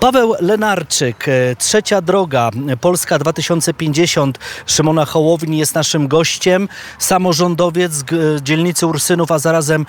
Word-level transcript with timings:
Paweł 0.00 0.34
Lenarczyk, 0.40 1.28
e, 1.28 1.56
Trzecia 1.56 2.00
Droga, 2.00 2.50
Polska 2.80 3.18
2050. 3.18 4.38
Szymona 4.66 5.04
Hołowni 5.04 5.58
jest 5.58 5.74
naszym 5.74 6.08
gościem, 6.08 6.68
samorządowiec 6.98 7.92
z 7.92 8.04
dzielnicy 8.42 8.86
Ursynów, 8.86 9.32
a 9.32 9.38
zarazem 9.38 9.86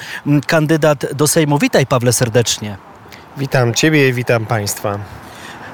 kandydat 0.47 1.05
do 1.13 1.27
Sejmu. 1.27 1.59
Witaj 1.59 1.87
Pawle 1.87 2.13
serdecznie. 2.13 2.77
Witam 3.37 3.73
Ciebie, 3.73 4.13
witam 4.13 4.45
Państwa. 4.45 4.99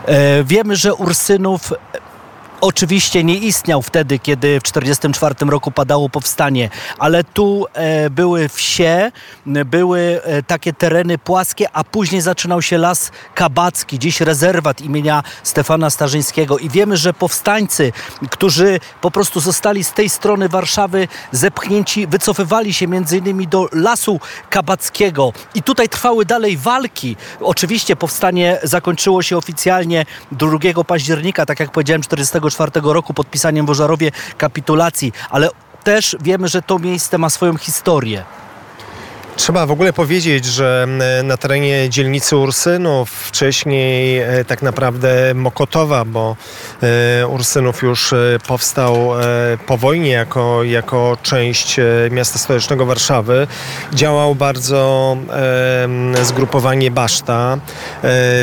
E, 0.06 0.44
wiemy, 0.44 0.76
że 0.76 0.94
Ursynów 0.94 1.74
oczywiście 2.62 3.24
nie 3.24 3.36
istniał 3.36 3.82
wtedy, 3.82 4.20
kiedy 4.20 4.60
w 4.60 4.64
1944 4.64 5.52
roku 5.52 5.72
padało 5.72 6.10
powstanie, 6.10 6.70
ale 7.00 7.24
tu 7.24 7.66
e, 7.74 8.10
były 8.10 8.50
wsie, 8.50 9.12
były 9.46 10.22
e, 10.24 10.44
takie 10.44 10.74
tereny 10.74 11.18
płaskie, 11.18 11.70
a 11.74 11.84
później 11.84 12.22
zaczynał 12.22 12.62
się 12.62 12.78
las 12.78 13.12
kabacki, 13.36 14.00
dziś 14.00 14.22
rezerwat 14.22 14.82
imienia 14.82 15.24
Stefana 15.44 15.90
Starzyńskiego 15.90 16.58
i 16.58 16.70
wiemy, 16.70 16.98
że 16.98 17.14
powstańcy, 17.14 17.92
którzy 18.30 18.80
po 19.02 19.12
prostu 19.12 19.40
zostali 19.40 19.84
z 19.84 19.94
tej 19.94 20.10
strony 20.10 20.50
Warszawy 20.50 21.08
zepchnięci, 21.32 22.08
wycofywali 22.08 22.74
się 22.74 22.88
między 22.88 23.18
innymi 23.18 23.48
do 23.48 23.70
lasu 23.72 24.20
kabackiego 24.50 25.34
i 25.56 25.64
tutaj 25.64 25.90
trwały 25.90 26.26
dalej 26.26 26.58
walki. 26.58 27.16
Oczywiście 27.42 27.96
powstanie 27.96 28.60
zakończyło 28.64 29.22
się 29.22 29.38
oficjalnie 29.38 30.06
2 30.32 30.84
października, 30.84 31.46
tak 31.46 31.60
jak 31.60 31.72
powiedziałem, 31.72 32.02
40 32.02 32.40
1944 32.54 32.94
roku 32.94 33.14
podpisaniem 33.14 33.66
w 33.66 33.70
Ożarowie 33.70 34.12
kapitulacji, 34.38 35.14
ale 35.30 35.50
też 35.84 36.16
wiemy, 36.22 36.48
że 36.48 36.62
to 36.62 36.80
miejsce 36.80 37.18
ma 37.18 37.30
swoją 37.30 37.58
historię. 37.58 38.24
Trzeba 39.38 39.66
w 39.66 39.72
ogóle 39.72 39.94
powiedzieć, 39.94 40.46
że 40.46 40.88
na 41.24 41.38
terenie 41.38 41.90
dzielnicy 41.90 42.38
Ursynów, 42.38 43.12
wcześniej 43.12 44.20
e, 44.20 44.46
tak 44.46 44.62
naprawdę 44.62 45.34
Mokotowa, 45.34 46.06
bo 46.06 46.36
e, 47.22 47.28
Ursynów 47.28 47.84
już 47.84 48.14
e, 48.14 48.18
powstał 48.48 49.10
po 49.68 49.78
wojnie 49.78 50.12
jako, 50.12 50.64
jako 50.64 51.18
część 51.24 51.76
miasta 52.12 52.40
stołecznego 52.40 52.86
Warszawy, 52.86 53.48
działał 53.94 54.36
bardzo 54.36 55.18
zgrupowanie 56.22 56.92
Baszta. 56.92 57.58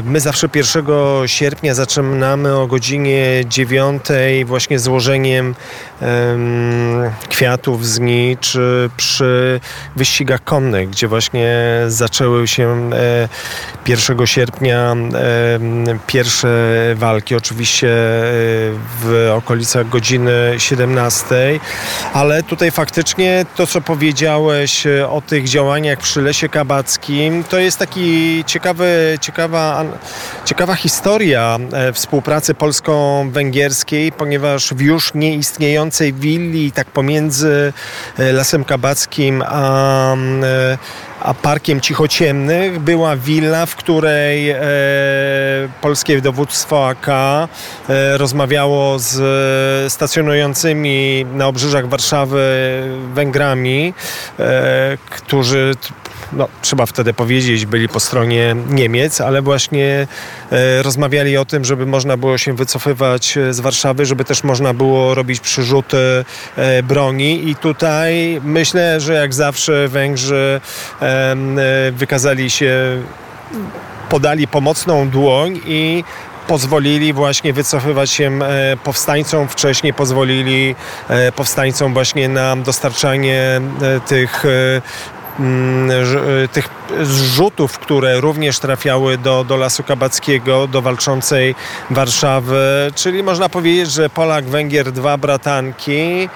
My 0.05 0.21
zawsze 0.21 0.49
1 0.55 0.85
sierpnia 1.27 1.75
zaczynamy 1.75 2.57
o 2.57 2.67
godzinie 2.67 3.45
9 3.49 4.03
właśnie 4.45 4.79
złożeniem 4.79 5.55
kwiatów 7.35 7.87
z 7.87 8.01
czy 8.41 8.91
przy 8.97 9.61
wyścigach 9.97 10.45
konnych 10.45 10.91
gdzie 10.91 11.09
właśnie 11.09 11.57
zaczęły 11.89 12.49
się 12.49 12.91
1 13.87 14.21
e, 14.21 14.27
sierpnia 14.27 14.93
e, 14.93 15.99
pierwsze 16.07 16.49
walki, 16.95 17.35
oczywiście 17.35 17.89
e, 17.89 18.23
w 19.03 19.33
okolicach 19.37 19.89
godziny 19.89 20.55
17, 20.59 21.35
ale 22.13 22.43
tutaj 22.43 22.71
faktycznie 22.71 23.47
to, 23.57 23.67
co 23.67 23.81
powiedziałeś 23.81 24.87
o 25.09 25.21
tych 25.21 25.49
działaniach 25.49 25.99
przy 25.99 26.23
Lesie 26.23 26.49
Kabackim, 26.49 27.45
to 27.45 27.59
jest 27.59 27.79
taki 27.79 28.45
ciekawy, 28.47 29.19
ciekawa, 29.21 29.85
ciekawa 30.45 30.75
historia 30.75 31.59
współpracy 31.93 32.55
polsko-węgierskiej, 32.55 34.13
ponieważ 34.13 34.75
w 34.75 34.81
już 34.81 35.15
nieistniejącej 35.15 36.13
willi, 36.13 36.73
tak 36.73 36.87
pomiędzy 36.87 37.24
Lasem 38.19 38.65
Kabackim 38.65 39.43
a 39.43 40.15
a 41.25 41.35
parkiem 41.35 41.81
cichociemnych 41.81 42.79
była 42.79 43.17
willa, 43.17 43.67
w 43.67 43.77
której 43.77 44.51
e, 44.51 44.59
polskie 45.81 46.21
dowództwo 46.21 46.89
AK 46.89 47.09
e, 47.09 47.49
rozmawiało 48.19 48.99
z 48.99 49.93
stacjonującymi 49.93 51.27
na 51.35 51.47
obrzeżach 51.47 51.89
Warszawy 51.89 52.83
Węgrami, 53.15 53.95
e, 54.39 54.99
którzy 55.11 55.75
no, 56.33 56.49
trzeba 56.63 56.87
wtedy 56.87 57.15
powiedzieć, 57.15 57.67
byli 57.67 57.89
po 57.89 58.01
stronie 58.01 58.57
Niemiec, 58.69 59.21
ale 59.21 59.43
właśnie 59.43 60.07
e, 60.53 60.83
rozmawiali 60.83 61.37
o 61.37 61.45
tym, 61.45 61.65
żeby 61.65 61.87
można 61.87 62.17
było 62.17 62.39
się 62.39 62.53
wycofywać 62.53 63.39
z 63.51 63.61
Warszawy, 63.61 64.07
żeby 64.07 64.25
też 64.25 64.45
można 64.45 64.75
było 64.75 65.15
robić 65.15 65.41
przyrzuty 65.41 66.25
e, 66.57 66.83
broni. 66.83 67.51
I 67.51 67.57
tutaj 67.57 68.41
myślę, 68.45 69.01
że 69.01 69.15
jak 69.15 69.35
zawsze 69.35 69.89
Węgrzy 69.89 70.61
e, 71.01 71.14
wykazali 71.93 72.51
się 72.51 73.03
podali 74.09 74.49
pomocną 74.49 75.09
dłoń 75.09 75.61
i 75.67 76.05
pozwolili 76.47 77.13
właśnie 77.13 77.53
wycofywać 77.53 78.11
się 78.11 78.39
powstańcom, 78.85 79.49
wcześniej 79.49 79.95
pozwolili 79.95 80.75
powstańcom 81.37 81.95
właśnie 81.95 82.29
na 82.29 82.57
dostarczanie 82.57 83.61
tych 84.07 84.45
Mm, 85.41 85.91
tych 86.53 86.69
zrzutów, 87.03 87.79
które 87.79 88.21
również 88.21 88.59
trafiały 88.59 89.19
do, 89.19 89.45
do 89.45 89.57
Lasu 89.57 89.83
Kabackiego, 89.83 90.67
do 90.67 90.83
walczącej 90.83 91.55
Warszawy, 91.91 92.91
czyli 92.95 93.23
można 93.23 93.49
powiedzieć, 93.49 93.91
że 93.91 94.11
Polak, 94.11 94.45
Węgier, 94.45 94.93
dwa 94.93 95.19
bratanki 95.19 96.29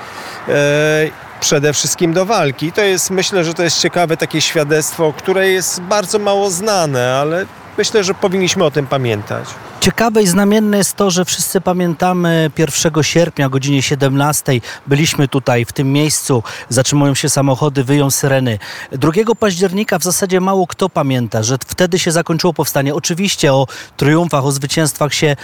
e, 0.48 1.27
przede 1.40 1.72
wszystkim 1.72 2.12
do 2.12 2.26
walki. 2.26 2.72
To 2.72 2.80
jest, 2.80 3.10
myślę, 3.10 3.44
że 3.44 3.54
to 3.54 3.62
jest 3.62 3.80
ciekawe 3.80 4.16
takie 4.16 4.40
świadectwo, 4.40 5.12
które 5.12 5.48
jest 5.48 5.80
bardzo 5.80 6.18
mało 6.18 6.50
znane, 6.50 7.14
ale 7.14 7.46
myślę, 7.78 8.04
że 8.04 8.14
powinniśmy 8.14 8.64
o 8.64 8.70
tym 8.70 8.86
pamiętać. 8.86 9.48
Ciekawe 9.80 10.22
i 10.22 10.26
znamienne 10.26 10.78
jest 10.78 10.96
to, 10.96 11.10
że 11.10 11.24
wszyscy 11.24 11.60
pamiętamy 11.60 12.50
1 12.58 13.02
sierpnia 13.02 13.46
o 13.46 13.50
godzinie 13.50 13.82
17. 13.82 14.60
Byliśmy 14.86 15.28
tutaj 15.28 15.64
w 15.64 15.72
tym 15.72 15.92
miejscu, 15.92 16.42
zatrzymują 16.68 17.14
się 17.14 17.28
samochody, 17.28 17.84
wyją 17.84 18.10
syreny. 18.10 18.58
2 18.92 19.12
października 19.38 19.98
w 19.98 20.02
zasadzie 20.02 20.40
mało 20.40 20.66
kto 20.66 20.88
pamięta, 20.88 21.42
że 21.42 21.56
wtedy 21.66 21.98
się 21.98 22.12
zakończyło 22.12 22.54
powstanie. 22.54 22.94
Oczywiście 22.94 23.52
o 23.52 23.66
triumfach, 23.96 24.44
o 24.44 24.52
zwycięstwach 24.52 25.14
się 25.14 25.36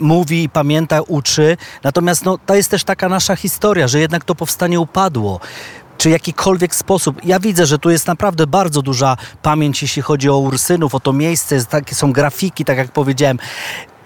mówi, 0.00 0.48
pamięta, 0.48 1.02
uczy. 1.02 1.56
Natomiast 1.82 2.24
no, 2.24 2.38
to 2.46 2.54
jest 2.54 2.70
też 2.70 2.84
taka 2.84 3.08
nasza 3.08 3.36
historia, 3.36 3.88
że 3.88 4.00
jednak 4.00 4.24
to 4.24 4.34
powstanie 4.34 4.80
upadło 4.80 5.40
czy 5.98 6.10
jakikolwiek 6.10 6.74
sposób. 6.74 7.24
Ja 7.24 7.40
widzę, 7.40 7.66
że 7.66 7.78
tu 7.78 7.90
jest 7.90 8.06
naprawdę 8.06 8.46
bardzo 8.46 8.82
duża 8.82 9.16
pamięć, 9.42 9.82
jeśli 9.82 10.02
chodzi 10.02 10.30
o 10.30 10.38
Ursynów, 10.38 10.94
o 10.94 11.00
to 11.00 11.12
miejsce, 11.12 11.64
takie 11.64 11.94
są 11.94 12.12
grafiki, 12.12 12.64
tak 12.64 12.78
jak 12.78 12.92
powiedziałem. 12.92 13.38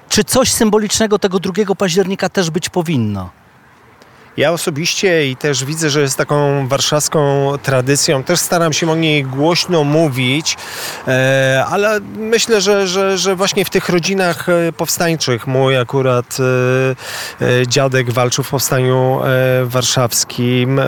Czy 0.09 0.25
coś 0.25 0.53
symbolicznego 0.53 1.19
tego 1.19 1.39
2 1.39 1.75
października 1.75 2.28
też 2.28 2.51
być 2.51 2.69
powinno? 2.69 3.40
Ja 4.36 4.52
osobiście 4.52 5.30
i 5.30 5.36
też 5.36 5.64
widzę, 5.64 5.91
że 5.91 6.00
jest 6.00 6.16
taką 6.16 6.68
warszawską 6.68 7.52
tradycją, 7.62 8.22
też 8.22 8.41
staram 8.41 8.72
się 8.72 8.91
o 8.91 8.96
niej 8.96 9.24
głośno 9.24 9.84
mówić, 9.84 10.56
e, 11.08 11.64
ale 11.68 12.00
myślę, 12.16 12.60
że, 12.60 12.86
że, 12.86 13.18
że 13.18 13.36
właśnie 13.36 13.64
w 13.64 13.70
tych 13.70 13.88
rodzinach 13.88 14.48
e, 14.48 14.72
powstańczych, 14.72 15.46
mój 15.46 15.76
akurat 15.76 16.36
e, 17.41 17.66
dziadek 17.66 18.10
walczył 18.10 18.44
w 18.44 18.50
powstaniu 18.50 19.20
warszawskim, 19.64 20.80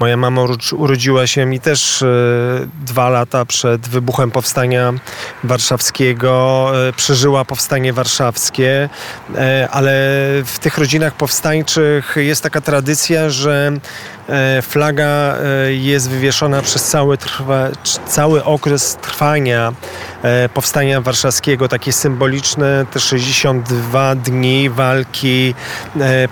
moja 0.00 0.16
mama 0.16 0.42
urodziła 0.72 1.26
się 1.26 1.46
mi 1.46 1.60
też 1.60 2.04
dwa 2.86 3.08
lata 3.08 3.44
przed 3.44 3.88
wybuchem 3.88 4.30
powstania 4.30 4.92
warszawskiego, 5.44 6.66
przeżyła 6.96 7.44
powstanie 7.44 7.92
warszawskie, 7.92 8.88
ale 9.70 9.92
w 10.44 10.56
tych 10.60 10.78
rodzinach 10.78 11.14
powstańczych 11.14 12.16
jest 12.16 12.37
taka 12.40 12.60
tradycja, 12.60 13.30
że 13.30 13.72
e, 14.28 14.62
flaga 14.62 15.06
e, 15.06 15.72
jest 15.72 16.10
wywieszona 16.10 16.62
przez 16.62 16.84
cały, 16.84 17.18
trwa, 17.18 17.68
cały 18.06 18.44
okres 18.44 18.96
trwania 18.96 19.72
e, 20.22 20.48
powstania 20.48 21.00
warszawskiego, 21.00 21.68
takie 21.68 21.92
symboliczne 21.92 22.86
te 22.90 23.00
62 23.00 24.14
dni 24.14 24.70
walki 24.70 25.54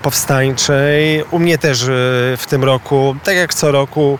powstańczej. 0.03 1.25
U 1.31 1.39
mnie 1.39 1.59
też 1.59 1.85
w 2.37 2.45
tym 2.49 2.65
roku, 2.65 3.17
tak 3.25 3.37
jak 3.37 3.55
co 3.55 3.73
roku, 3.73 4.19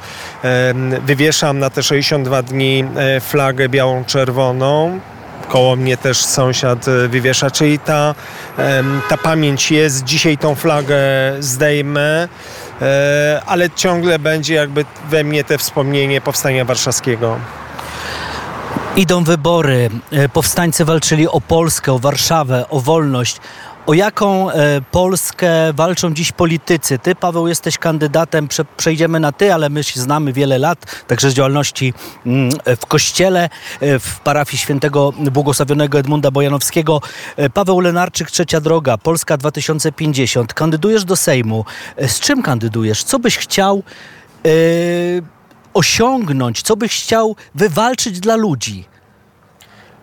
wywieszam 1.07 1.59
na 1.59 1.71
te 1.71 1.83
62 1.83 2.43
dni 2.43 2.85
flagę 3.21 3.69
białą, 3.69 4.05
czerwoną 4.05 5.01
koło 5.49 5.77
mnie 5.77 5.97
też 5.97 6.25
sąsiad 6.25 6.89
e, 6.89 7.09
wywiesza, 7.09 7.51
czyli 7.51 7.79
ta, 7.79 8.15
ta 9.09 9.17
pamięć 9.17 9.71
jest. 9.71 10.05
Dzisiaj 10.05 10.39
tą 10.39 10.55
flagę 10.55 10.97
zdejmę, 11.41 12.29
e, 12.83 13.43
ale 13.47 13.71
ciągle 13.71 14.19
będzie 14.19 14.55
jakby 14.55 14.85
we 15.11 15.25
mnie 15.25 15.45
te 15.45 15.59
wspomnienie 15.59 16.21
Powstania 16.21 16.65
Warszawskiego. 16.65 17.39
Idą 18.97 19.25
wybory. 19.25 19.91
E, 20.13 20.29
powstańcy 20.29 20.85
walczyli 20.85 21.29
o 21.29 21.41
Polskę, 21.41 21.93
o 21.93 21.99
Warszawę, 21.99 22.69
o 22.69 22.81
wolność. 22.81 23.41
O 23.87 23.95
jaką 23.95 24.51
e, 24.51 24.81
Polskę 24.91 25.73
walczą 25.73 26.15
dziś 26.15 26.33
politycy? 26.33 26.99
Ty, 26.99 27.15
Paweł, 27.15 27.49
jesteś 27.49 27.79
kandydatem, 27.79 28.49
Prze 28.49 28.65
przejdziemy 28.77 29.21
na 29.21 29.33
ty, 29.33 29.55
ale 29.55 29.69
my 29.69 29.85
się 29.85 30.01
znamy 30.01 30.33
wiele 30.33 30.59
lat, 30.59 31.05
także 31.07 31.31
z 31.31 31.35
działalności 31.35 31.95
mm, 32.27 32.51
w 32.81 32.87
kościele, 32.87 33.49
e, 33.81 33.99
w 33.99 34.21
parafii 34.21 34.59
świętego 34.59 35.13
błogosławionego 35.13 35.99
Edmunda 35.99 36.31
Bojanowskiego. 36.31 37.01
E, 37.37 37.51
Paweł 37.51 37.81
Lenarczyk, 37.81 38.31
Trzecia 38.31 38.61
Droga, 38.61 38.99
Polska 38.99 39.37
2050. 39.37 40.55
Kandydujesz 40.55 41.05
do 41.05 41.17
Sejmu. 41.17 41.65
Z 42.07 42.21
czym 42.21 42.43
kandydujesz? 42.43 43.05
Co 43.05 43.19
byś 43.19 43.39
chciał 43.39 43.83
osiągnąć? 45.75 46.63
Co 46.63 46.77
byś 46.77 47.03
chciał 47.03 47.37
wywalczyć 47.55 48.21
dla 48.21 48.37
ludzi? 48.37 48.96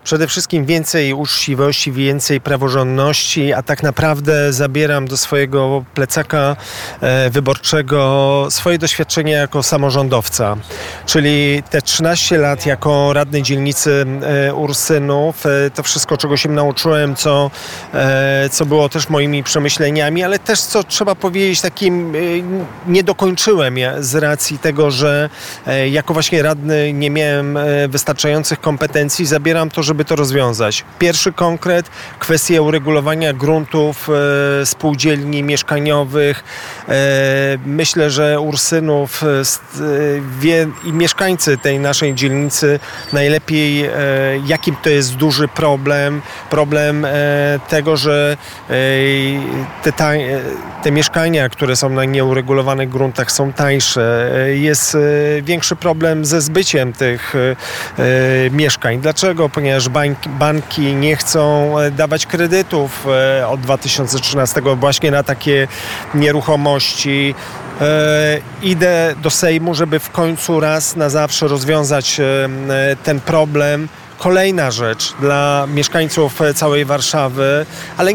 Przede 0.04 0.28
wszystkim 0.28 0.66
więcej 0.66 1.14
uczciwości, 1.14 1.92
więcej 1.92 2.42
praworządności, 2.42 3.54
a 3.54 3.64
tak 3.64 3.84
naprawdę 3.84 4.54
zabieram 4.54 5.08
do 5.08 5.18
swojego 5.18 5.86
plecaka 5.94 6.56
e, 7.02 7.30
wyborczego 7.30 8.48
swoje 8.50 8.78
doświadczenie 8.78 9.32
jako 9.32 9.64
samorządowca. 9.64 10.58
Czyli 11.06 11.64
te 11.70 11.82
13 11.82 12.38
lat 12.38 12.66
jako 12.66 13.14
radny 13.14 13.42
dzielnicy 13.42 14.06
e, 14.48 14.54
Ursynów, 14.54 15.46
e, 15.46 15.70
to 15.70 15.84
wszystko, 15.84 16.18
czego 16.18 16.38
się 16.38 16.50
nauczyłem, 16.50 17.16
co, 17.16 17.52
co 18.52 18.66
było 18.66 18.90
też 18.90 19.10
moimi 19.10 19.44
przemyśleniami, 19.44 20.24
ale 20.24 20.40
też, 20.40 20.62
co 20.62 20.84
trzeba 20.84 21.16
powiedzieć, 21.16 21.62
takim 21.62 22.14
nie 22.88 23.04
dokończyłem 23.04 23.76
z 24.00 24.16
racji 24.16 24.60
tego, 24.60 24.92
że 24.92 25.30
jako 25.92 26.14
właśnie 26.14 26.44
radny 26.44 26.94
nie 26.94 27.10
miałem 27.10 27.60
wystarczających 27.88 28.62
kompetencji, 28.62 29.26
zabieram 29.26 29.70
to, 29.70 29.84
że 29.84 29.93
żeby 29.94 30.06
to 30.06 30.16
rozwiązać. 30.16 30.86
Pierwszy 31.00 31.34
konkret, 31.34 31.90
kwestia 32.19 32.62
uregulowania 32.62 33.34
gruntów 33.34 34.10
e, 34.10 34.66
spółdzielni 34.66 35.44
mieszkaniowych. 35.44 36.44
E, 36.90 36.94
myślę, 37.66 38.10
że 38.10 38.40
Ursynów 38.40 39.24
e, 39.24 39.28
wie, 40.40 40.68
i 40.84 40.94
mieszkańcy 40.94 41.57
tej 41.57 41.80
naszej 41.80 42.13
dzielnicy 42.13 42.80
najlepiej, 43.13 43.90
jakim 44.45 44.75
to 44.84 44.90
jest 44.90 45.16
duży 45.16 45.48
problem. 45.48 46.22
Problem 46.50 47.07
tego, 47.69 47.98
że 47.98 48.38
te, 49.84 49.92
te 50.84 50.92
mieszkania, 50.92 51.50
które 51.50 51.75
są 51.75 51.89
na 51.89 52.06
nieuregulowanych 52.06 52.89
gruntach 52.89 53.31
są 53.31 53.54
tańsze. 53.54 54.30
Jest 54.54 54.98
większy 55.42 55.75
problem 55.75 56.25
ze 56.25 56.42
zbyciem 56.42 56.94
tych 56.94 57.34
mieszkań. 58.51 59.00
Dlaczego? 59.00 59.50
Ponieważ 59.50 59.83
banki, 59.90 60.30
banki 60.30 60.96
nie 60.96 61.16
chcą 61.16 61.80
e, 61.80 61.92
dawać 61.92 62.26
kredytów 62.26 63.08
e, 63.08 63.48
od 63.48 63.62
2013 63.62 64.62
właśnie 64.76 65.12
na 65.12 65.24
takie 65.24 65.68
nieruchomości. 66.16 67.36
E, 67.82 67.86
idę 68.62 69.16
do 69.22 69.30
Sejmu, 69.30 69.76
żeby 69.76 70.00
w 70.00 70.10
końcu 70.10 70.60
raz 70.60 70.96
na 70.96 71.10
zawsze 71.10 71.48
rozwiązać 71.48 72.22
ten 73.04 73.20
problem. 73.22 73.88
Kolejna 74.18 74.72
rzecz 74.72 75.14
dla 75.20 75.68
mieszkańców 75.74 76.40
całej 76.56 76.86
Warszawy, 76.86 77.66
ale 77.98 78.12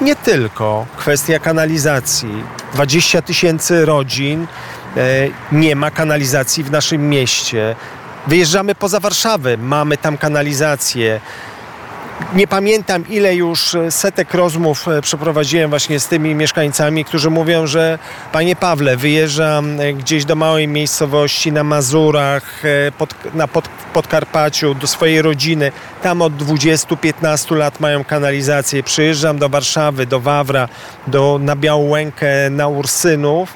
nie 0.00 0.16
tylko. 0.16 0.86
Kwestia 0.96 1.38
kanalizacji. 1.38 2.44
20 2.74 3.22
tysięcy 3.22 3.84
rodzin 3.84 4.46
nie 5.52 5.76
ma 5.76 5.90
kanalizacji 5.90 6.64
w 6.64 6.70
naszym 6.70 7.08
mieście. 7.08 7.76
Wyjeżdżamy 8.26 8.74
poza 8.74 9.00
Warszawę, 9.00 9.56
mamy 9.56 9.96
tam 9.96 10.18
kanalizację. 10.18 11.20
Nie 12.34 12.46
pamiętam, 12.46 13.04
ile 13.08 13.34
już 13.34 13.74
e, 13.74 13.90
setek 13.90 14.34
rozmów 14.34 14.88
e, 14.88 15.02
przeprowadziłem 15.02 15.70
właśnie 15.70 16.00
z 16.00 16.08
tymi 16.08 16.34
mieszkańcami, 16.34 17.04
którzy 17.04 17.30
mówią, 17.30 17.66
że 17.66 17.98
panie 18.32 18.56
Pawle, 18.56 18.96
wyjeżdżam 18.96 19.80
e, 19.80 19.92
gdzieś 19.92 20.24
do 20.24 20.34
małej 20.34 20.68
miejscowości 20.68 21.52
na 21.52 21.64
Mazurach, 21.64 22.62
pod, 22.98 23.34
na 23.34 23.48
pod, 23.48 23.68
Podkarpaciu, 23.92 24.74
do 24.74 24.86
swojej 24.86 25.22
rodziny. 25.22 25.72
Tam 26.02 26.22
od 26.22 26.36
20-15 26.36 27.56
lat 27.56 27.80
mają 27.80 28.04
kanalizację. 28.04 28.82
Przyjeżdżam 28.82 29.38
do 29.38 29.48
Warszawy, 29.48 30.06
do 30.06 30.20
Wawra, 30.20 30.68
do, 31.06 31.38
na 31.42 31.56
Białękę, 31.56 32.50
na 32.50 32.68
Ursynów 32.68 33.54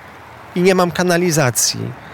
i 0.54 0.60
nie 0.60 0.74
mam 0.74 0.90
kanalizacji. 0.90 2.05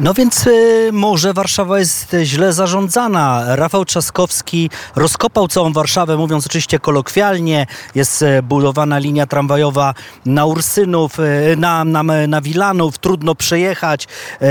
No 0.00 0.14
więc 0.14 0.46
y, 0.46 0.90
może 0.92 1.32
Warszawa 1.32 1.78
jest 1.78 2.16
źle 2.22 2.52
zarządzana. 2.52 3.56
Rafał 3.56 3.84
Trzaskowski 3.84 4.70
rozkopał 4.96 5.48
całą 5.48 5.72
Warszawę, 5.72 6.16
mówiąc 6.16 6.46
oczywiście 6.46 6.78
kolokwialnie. 6.78 7.66
Jest 7.94 8.22
y, 8.22 8.42
budowana 8.42 8.98
linia 8.98 9.26
tramwajowa 9.26 9.94
na 10.26 10.46
Ursynów, 10.46 11.18
y, 11.18 11.56
na, 11.56 11.84
na, 11.84 12.02
na 12.28 12.40
Wilanów, 12.40 12.98
trudno 12.98 13.34
przejechać. 13.34 14.04
Y, 14.42 14.46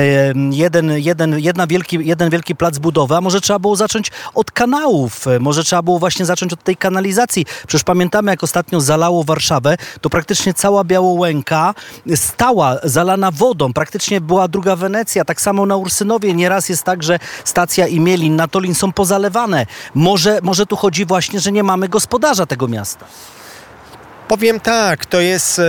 jeden, 0.52 0.92
jeden, 0.92 1.40
jedna 1.40 1.68
wielki, 1.68 2.00
jeden 2.02 2.30
wielki 2.30 2.56
plac 2.56 2.78
budowy, 2.78 3.16
a 3.16 3.22
może 3.22 3.42
trzeba 3.42 3.60
było 3.60 3.76
zacząć 3.76 4.12
od 4.34 4.52
kanałów, 4.52 5.26
może 5.40 5.64
trzeba 5.64 5.82
było 5.82 6.00
właśnie 6.00 6.26
zacząć 6.26 6.54
od 6.54 6.64
tej 6.64 6.78
kanalizacji. 6.78 7.46
Przecież 7.68 7.84
pamiętamy, 7.84 8.32
jak 8.32 8.44
ostatnio 8.44 8.82
zalało 8.82 9.24
Warszawę, 9.24 9.78
to 10.02 10.10
praktycznie 10.10 10.54
cała 10.54 10.84
Białołęka 10.84 11.74
stała 12.16 12.76
zalana 12.84 13.32
wodą. 13.32 13.74
Praktycznie 13.74 14.22
była 14.22 14.48
druga 14.48 14.76
Wenecja, 14.76 15.26
tak 15.26 15.37
tak 15.38 15.42
samo 15.42 15.66
na 15.66 15.76
Ursynowie 15.76 16.34
nieraz 16.34 16.70
jest 16.70 16.84
tak, 16.84 17.04
że 17.04 17.20
stacja 17.44 17.88
i 17.88 18.00
Mielin, 18.00 18.36
Natolin 18.36 18.76
są 18.76 18.92
pozalewane. 18.92 19.66
Może, 19.94 20.40
może 20.42 20.66
tu 20.66 20.76
chodzi 20.76 21.06
właśnie, 21.06 21.40
że 21.40 21.52
nie 21.52 21.64
mamy 21.64 21.90
gospodarza 21.90 22.46
tego 22.46 22.68
miasta. 22.68 23.06
Powiem 24.28 24.60
tak, 24.60 25.06
to 25.06 25.22
jest 25.22 25.60
e, 25.60 25.64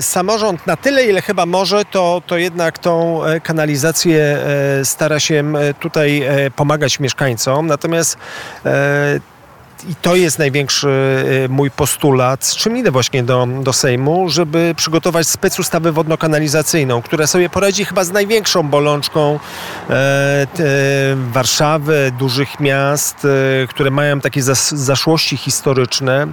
samorząd 0.00 0.66
na 0.66 0.76
tyle, 0.76 1.04
ile 1.04 1.22
chyba 1.22 1.46
może, 1.46 1.84
to, 1.84 2.22
to 2.26 2.36
jednak 2.36 2.78
tą 2.78 3.24
e, 3.24 3.40
kanalizację 3.40 4.38
e, 4.80 4.84
stara 4.84 5.20
się 5.20 5.52
tutaj 5.80 6.22
e, 6.22 6.50
pomagać 6.50 7.00
mieszkańcom. 7.00 7.66
Natomiast 7.66 8.18
e, 8.64 9.20
i 9.84 9.94
to 9.94 10.16
jest 10.16 10.38
największy 10.38 10.88
y, 11.44 11.48
mój 11.48 11.70
postulat, 11.70 12.44
z 12.44 12.56
czym 12.56 12.76
idę 12.76 12.90
właśnie 12.90 13.22
do, 13.22 13.48
do 13.62 13.72
Sejmu, 13.72 14.28
żeby 14.28 14.74
przygotować 14.76 15.28
specustawę 15.28 15.92
wodno-kanalizacyjną, 15.92 17.02
która 17.02 17.26
sobie 17.26 17.48
poradzi 17.48 17.84
chyba 17.84 18.04
z 18.04 18.12
największą 18.12 18.62
bolączką 18.62 19.38
e, 19.90 19.92
e, 19.92 20.46
Warszawy, 21.32 22.12
dużych 22.18 22.60
miast, 22.60 23.24
e, 23.24 23.66
które 23.66 23.90
mają 23.90 24.20
takie 24.20 24.42
zas, 24.42 24.74
zaszłości 24.74 25.36
historyczne, 25.36 26.26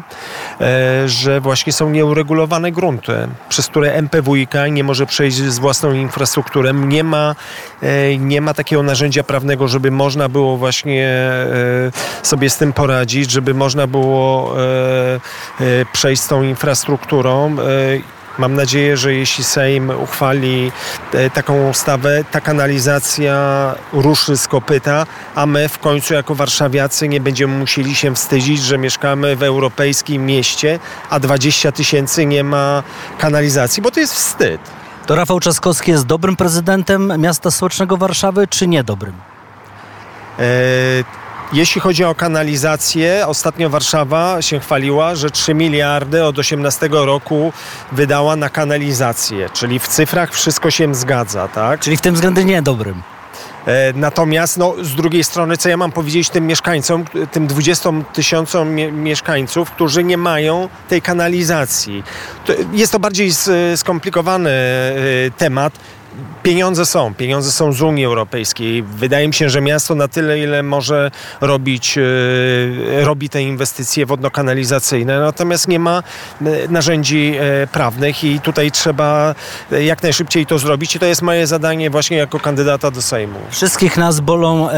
e, 0.61 1.09
że 1.09 1.41
właśnie 1.41 1.73
są 1.73 1.89
nieuregulowane 1.89 2.71
grunty, 2.71 3.13
przez 3.49 3.67
które 3.67 3.93
MPWiK 3.93 4.53
nie 4.71 4.83
może 4.83 5.05
przejść 5.05 5.37
z 5.37 5.59
własną 5.59 5.93
infrastrukturą, 5.93 6.73
nie 6.73 7.03
ma, 7.03 7.35
e, 7.81 8.17
nie 8.17 8.41
ma 8.41 8.53
takiego 8.53 8.83
narzędzia 8.83 9.23
prawnego, 9.23 9.67
żeby 9.67 9.91
można 9.91 10.29
było 10.29 10.57
właśnie 10.57 11.07
e, 11.07 11.91
sobie 12.23 12.49
z 12.49 12.57
tym 12.57 12.73
poradzić, 12.73 13.32
żeby 13.33 13.53
można 13.53 13.87
było 13.87 14.55
e, 14.57 15.15
e, 15.59 15.85
przejść 15.93 16.21
z 16.21 16.27
tą 16.27 16.43
infrastrukturą. 16.43 17.55
E, 17.59 18.23
mam 18.37 18.55
nadzieję, 18.55 18.97
że 18.97 19.13
jeśli 19.13 19.43
Sejm 19.43 19.89
uchwali 19.89 20.71
taką 21.33 21.69
ustawę, 21.69 22.23
ta 22.31 22.41
kanalizacja 22.41 23.35
ruszy 23.93 24.37
z 24.37 24.47
kopyta, 24.47 25.05
a 25.35 25.45
my 25.45 25.69
w 25.69 25.79
końcu 25.79 26.13
jako 26.13 26.35
warszawiacy 26.35 27.07
nie 27.07 27.21
będziemy 27.21 27.57
musieli 27.57 27.95
się 27.95 28.15
wstydzić, 28.15 28.61
że 28.61 28.77
mieszkamy 28.77 29.35
w 29.35 29.43
europejskim 29.43 30.25
mieście, 30.25 30.79
a 31.09 31.19
20 31.19 31.71
tysięcy 31.71 32.25
nie 32.25 32.43
ma 32.43 32.83
kanalizacji, 33.17 33.83
bo 33.83 33.91
to 33.91 33.99
jest 33.99 34.13
wstyd. 34.13 34.61
To 35.05 35.15
Rafał 35.15 35.39
Trzaskowski 35.39 35.91
jest 35.91 36.05
dobrym 36.05 36.35
prezydentem 36.35 37.13
miasta 37.21 37.51
stołecznego 37.51 37.97
Warszawy, 37.97 38.47
czy 38.47 38.67
niedobrym? 38.67 39.13
Jeśli 41.53 41.81
chodzi 41.81 42.03
o 42.03 42.15
kanalizację, 42.15 43.27
ostatnio 43.27 43.69
Warszawa 43.69 44.41
się 44.41 44.59
chwaliła, 44.59 45.15
że 45.15 45.31
3 45.31 45.53
miliardy 45.53 46.23
od 46.23 46.39
18 46.39 46.89
roku 46.91 47.53
wydała 47.91 48.35
na 48.35 48.49
kanalizację, 48.49 49.49
czyli 49.49 49.79
w 49.79 49.87
cyfrach 49.87 50.33
wszystko 50.33 50.71
się 50.71 50.95
zgadza, 50.95 51.47
tak? 51.47 51.79
Czyli 51.79 51.97
w 51.97 52.01
tym 52.01 52.15
względzie 52.15 52.45
niedobrym. 52.45 53.01
E, 53.65 53.93
natomiast 53.95 54.57
no, 54.57 54.75
z 54.81 54.95
drugiej 54.95 55.23
strony, 55.23 55.57
co 55.57 55.69
ja 55.69 55.77
mam 55.77 55.91
powiedzieć 55.91 56.29
tym 56.29 56.47
mieszkańcom, 56.47 57.05
tym 57.31 57.47
20 57.47 57.89
tysiącom 58.13 58.75
mieszkańców, 58.91 59.71
którzy 59.71 60.03
nie 60.03 60.17
mają 60.17 60.69
tej 60.89 61.01
kanalizacji. 61.01 62.03
To 62.45 62.53
jest 62.73 62.91
to 62.91 62.99
bardziej 62.99 63.31
skomplikowany 63.75 64.49
e, 64.49 64.93
temat 65.37 65.73
pieniądze 66.43 66.85
są, 66.85 67.13
pieniądze 67.13 67.51
są 67.51 67.73
z 67.73 67.81
Unii 67.81 68.05
Europejskiej. 68.05 68.83
Wydaje 68.83 69.27
mi 69.27 69.33
się, 69.33 69.49
że 69.49 69.61
miasto 69.61 69.95
na 69.95 70.07
tyle, 70.07 70.39
ile 70.39 70.63
może 70.63 71.11
robić, 71.41 71.97
e, 71.97 72.01
robi 73.03 73.29
te 73.29 73.43
inwestycje 73.43 74.05
wodno-kanalizacyjne, 74.05 75.19
natomiast 75.19 75.67
nie 75.67 75.79
ma 75.79 76.03
e, 76.41 76.67
narzędzi 76.67 77.33
e, 77.39 77.67
prawnych 77.67 78.23
i 78.23 78.39
tutaj 78.39 78.71
trzeba 78.71 79.35
jak 79.71 80.03
najszybciej 80.03 80.45
to 80.45 80.59
zrobić 80.59 80.95
i 80.95 80.99
to 80.99 81.05
jest 81.05 81.21
moje 81.21 81.47
zadanie 81.47 81.89
właśnie 81.89 82.17
jako 82.17 82.39
kandydata 82.39 82.91
do 82.91 83.01
Sejmu. 83.01 83.39
Wszystkich 83.49 83.97
nas 83.97 84.19
bolą 84.19 84.69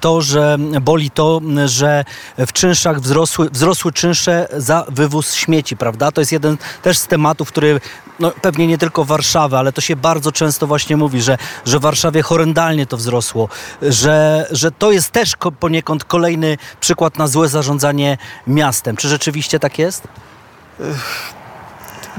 to, 0.00 0.22
że 0.22 0.56
boli 0.80 1.10
to, 1.10 1.40
że 1.66 2.04
w 2.38 2.52
czynszach 2.52 3.00
wzrosły, 3.00 3.50
wzrosły 3.50 3.92
czynsze 3.92 4.48
za 4.56 4.84
wywóz 4.88 5.34
śmieci, 5.34 5.76
prawda? 5.76 6.12
To 6.12 6.20
jest 6.20 6.32
jeden 6.32 6.56
też 6.82 6.98
z 6.98 7.06
tematów, 7.06 7.48
który 7.48 7.80
no, 8.20 8.32
pewnie 8.42 8.66
nie 8.66 8.78
tylko 8.78 9.04
Warszawy, 9.04 9.56
ale 9.56 9.72
to 9.72 9.80
się 9.80 9.96
bardzo 9.96 10.32
często 10.32 10.45
właśnie 10.66 10.96
mówi, 10.96 11.22
że, 11.22 11.38
że 11.64 11.78
w 11.78 11.82
Warszawie 11.82 12.22
horrendalnie 12.22 12.86
to 12.86 12.96
wzrosło, 12.96 13.48
że, 13.82 14.46
że 14.50 14.70
to 14.70 14.90
jest 14.90 15.10
też 15.10 15.32
poniekąd 15.60 16.04
kolejny 16.04 16.58
przykład 16.80 17.18
na 17.18 17.26
złe 17.26 17.48
zarządzanie 17.48 18.18
miastem. 18.46 18.96
Czy 18.96 19.08
rzeczywiście 19.08 19.58
tak 19.58 19.78
jest? 19.78 20.08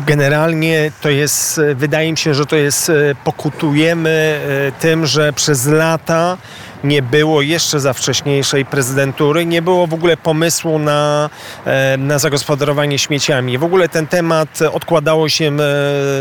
Generalnie 0.06 0.92
to 1.02 1.10
jest, 1.10 1.62
wydaje 1.76 2.12
mi 2.12 2.18
się, 2.18 2.34
że 2.34 2.46
to 2.46 2.56
jest, 2.56 2.92
pokutujemy 3.24 4.42
e, 4.68 4.72
tym, 4.72 5.06
że 5.06 5.34
przez 5.34 5.66
lata 5.66 6.38
nie 6.84 7.02
było 7.02 7.42
jeszcze 7.42 7.80
za 7.80 7.94
wcześniejszej 7.94 8.66
prezydentury, 8.66 9.46
nie 9.46 9.62
było 9.62 9.88
w 9.88 9.94
ogóle 9.94 10.18
pomysłu 10.18 10.80
na, 10.80 11.30
e, 11.66 11.98
na 11.98 12.20
zagospodarowanie 12.20 13.00
śmieciami. 13.00 13.58
W 13.58 13.64
ogóle 13.64 13.90
ten 13.90 14.08
temat 14.08 14.60
odkładało 14.72 15.30
się 15.30 15.46
e, 15.46 15.50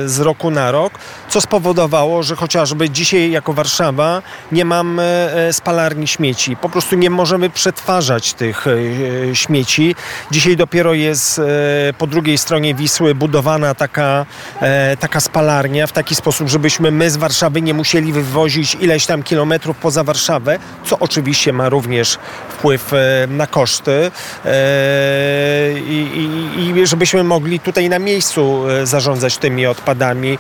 z 0.08 0.20
roku 0.20 0.50
na 0.50 0.70
rok, 0.70 0.92
co 1.28 1.40
spowodowało, 1.40 2.22
że 2.22 2.36
chociażby 2.36 2.90
dzisiaj 2.90 3.30
jako 3.30 3.52
Warszawa 3.52 4.22
nie 4.52 4.64
mamy 4.64 5.02
e, 5.02 5.52
spalarni 5.52 6.06
śmieci. 6.06 6.56
Po 6.56 6.68
prostu 6.68 6.96
nie 6.96 7.10
możemy 7.10 7.50
przetwarzać 7.50 8.34
tych 8.34 8.66
śmieci. 9.32 9.94
Dzisiaj 10.30 10.56
dopiero 10.56 10.94
jest 10.94 11.40
po 11.98 12.06
drugiej 12.06 12.38
stronie 12.38 12.74
Wisły 12.74 13.14
budowana 13.14 13.74
taka, 13.74 14.26
taka 15.00 15.20
spalarnia 15.20 15.86
w 15.86 15.92
taki 15.92 16.14
sposób, 16.14 16.48
żebyśmy 16.48 16.90
my 16.90 17.10
z 17.10 17.16
Warszawy 17.16 17.62
nie 17.62 17.74
musieli 17.74 18.12
wywozić 18.12 18.74
ileś 18.80 19.06
tam 19.06 19.22
kilometrów 19.22 19.76
poza 19.76 20.04
Warszawę 20.04 20.45
co 20.84 20.98
oczywiście 20.98 21.52
ma 21.52 21.68
również 21.68 22.18
wpływ 22.48 22.92
e, 22.92 23.26
na 23.30 23.46
koszty 23.46 24.10
e, 24.44 24.50
i, 25.78 26.72
i, 26.76 26.86
żebyśmy 26.86 27.24
mogli 27.24 27.60
tutaj 27.60 27.88
na 27.88 27.98
miejscu 27.98 28.68
e, 28.68 28.86
zarządzać 28.86 29.38
tymi 29.38 29.66
odpadami. 29.66 30.38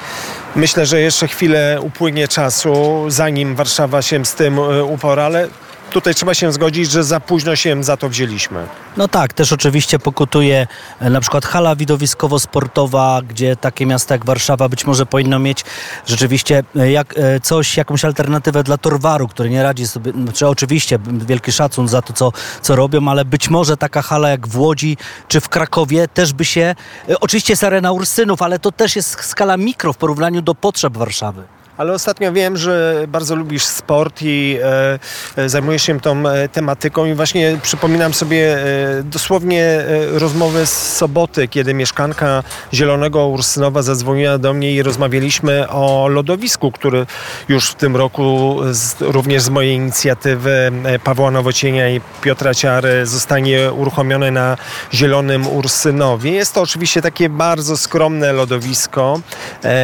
Myślę, 0.56 0.86
że 0.86 1.00
jeszcze 1.00 1.28
chwilę 1.28 1.78
upłynie 1.80 2.28
czasu, 2.28 3.04
zanim 3.08 3.54
Warszawa 3.54 4.02
się 4.02 4.24
z 4.24 4.34
tym 4.34 4.58
upora, 4.88 5.24
ale 5.24 5.48
tutaj 5.90 6.14
trzeba 6.14 6.34
się 6.34 6.52
zgodzić, 6.52 6.90
że 6.90 7.04
za 7.04 7.20
późno 7.20 7.56
się 7.56 7.84
za 7.84 7.96
to 7.96 8.08
wzięliśmy. 8.08 8.66
No 8.96 9.08
tak, 9.08 9.32
też 9.32 9.52
oczywiście 9.52 9.98
pokutuje 9.98 10.66
e, 11.00 11.10
na 11.10 11.20
przykład 11.20 11.44
hala 11.44 11.76
widowiskowo-sportowa, 11.76 13.22
gdzie 13.28 13.56
takie 13.56 13.86
miasta 13.86 14.14
jak 14.14 14.24
Warszawa 14.24 14.68
być 14.68 14.86
może 14.86 15.06
powinno 15.06 15.38
mieć 15.38 15.64
rzeczywiście 16.06 16.62
e, 16.76 16.90
jak, 16.90 17.14
e, 17.18 17.40
coś, 17.40 17.76
jakąś 17.76 18.04
alternatywę 18.04 18.62
dla 18.62 18.78
Torwaru, 18.78 19.28
który 19.28 19.50
nie 19.50 19.62
radzi 19.62 19.86
sobie, 19.86 20.12
znaczy 20.12 20.48
oczywiście 20.48 20.98
wielki 21.12 21.52
szacun 21.52 21.88
za 21.88 22.02
to, 22.02 22.12
co, 22.12 22.32
co 22.62 22.76
robią, 22.76 23.08
ale 23.08 23.24
być 23.24 23.50
może 23.50 23.76
taka 23.76 24.02
hala 24.02 24.28
jak 24.28 24.48
w 24.48 24.58
Łodzi 24.58 24.96
czy 25.28 25.40
w 25.40 25.48
Krakowie 25.48 26.08
też 26.08 26.32
by 26.32 26.44
się, 26.44 26.74
oczywiście 27.20 27.52
jest 27.52 27.64
arena 27.64 27.92
Ursynów, 27.92 28.42
ale 28.42 28.58
to 28.58 28.72
też 28.72 28.96
jest 28.96 29.24
skala 29.24 29.56
mikro 29.56 29.92
w 29.92 29.96
porównaniu 29.96 30.42
do 30.42 30.54
potrzeb 30.54 30.96
Warszawy. 30.96 31.55
Ale 31.76 31.92
ostatnio 31.92 32.32
wiem, 32.32 32.56
że 32.56 33.04
bardzo 33.08 33.36
lubisz 33.36 33.64
sport 33.64 34.22
i 34.22 34.58
e, 34.62 34.98
e, 35.36 35.48
zajmujesz 35.48 35.82
się 35.82 36.00
tą 36.00 36.28
e, 36.28 36.48
tematyką 36.48 37.06
i 37.06 37.14
właśnie 37.14 37.58
przypominam 37.62 38.14
sobie 38.14 38.58
e, 38.58 39.02
dosłownie 39.02 39.64
e, 39.64 40.18
rozmowę 40.18 40.66
z 40.66 40.96
soboty, 40.96 41.48
kiedy 41.48 41.74
mieszkanka 41.74 42.42
Zielonego 42.74 43.26
Ursynowa 43.26 43.82
zadzwoniła 43.82 44.38
do 44.38 44.52
mnie 44.52 44.72
i 44.72 44.82
rozmawialiśmy 44.82 45.68
o 45.68 46.08
lodowisku, 46.08 46.72
który 46.72 47.06
już 47.48 47.70
w 47.70 47.74
tym 47.74 47.96
roku 47.96 48.58
z, 48.70 49.00
również 49.00 49.42
z 49.42 49.48
mojej 49.48 49.74
inicjatywy 49.74 50.72
e, 50.84 50.98
Pawła 50.98 51.30
Nowocienia 51.30 51.90
i 51.90 52.00
Piotra 52.22 52.54
Ciary 52.54 53.06
zostanie 53.06 53.72
uruchomione 53.72 54.30
na 54.30 54.56
Zielonym 54.92 55.46
Ursynowie. 55.46 56.32
Jest 56.32 56.54
to 56.54 56.62
oczywiście 56.62 57.02
takie 57.02 57.28
bardzo 57.28 57.76
skromne 57.76 58.32
lodowisko, 58.32 59.20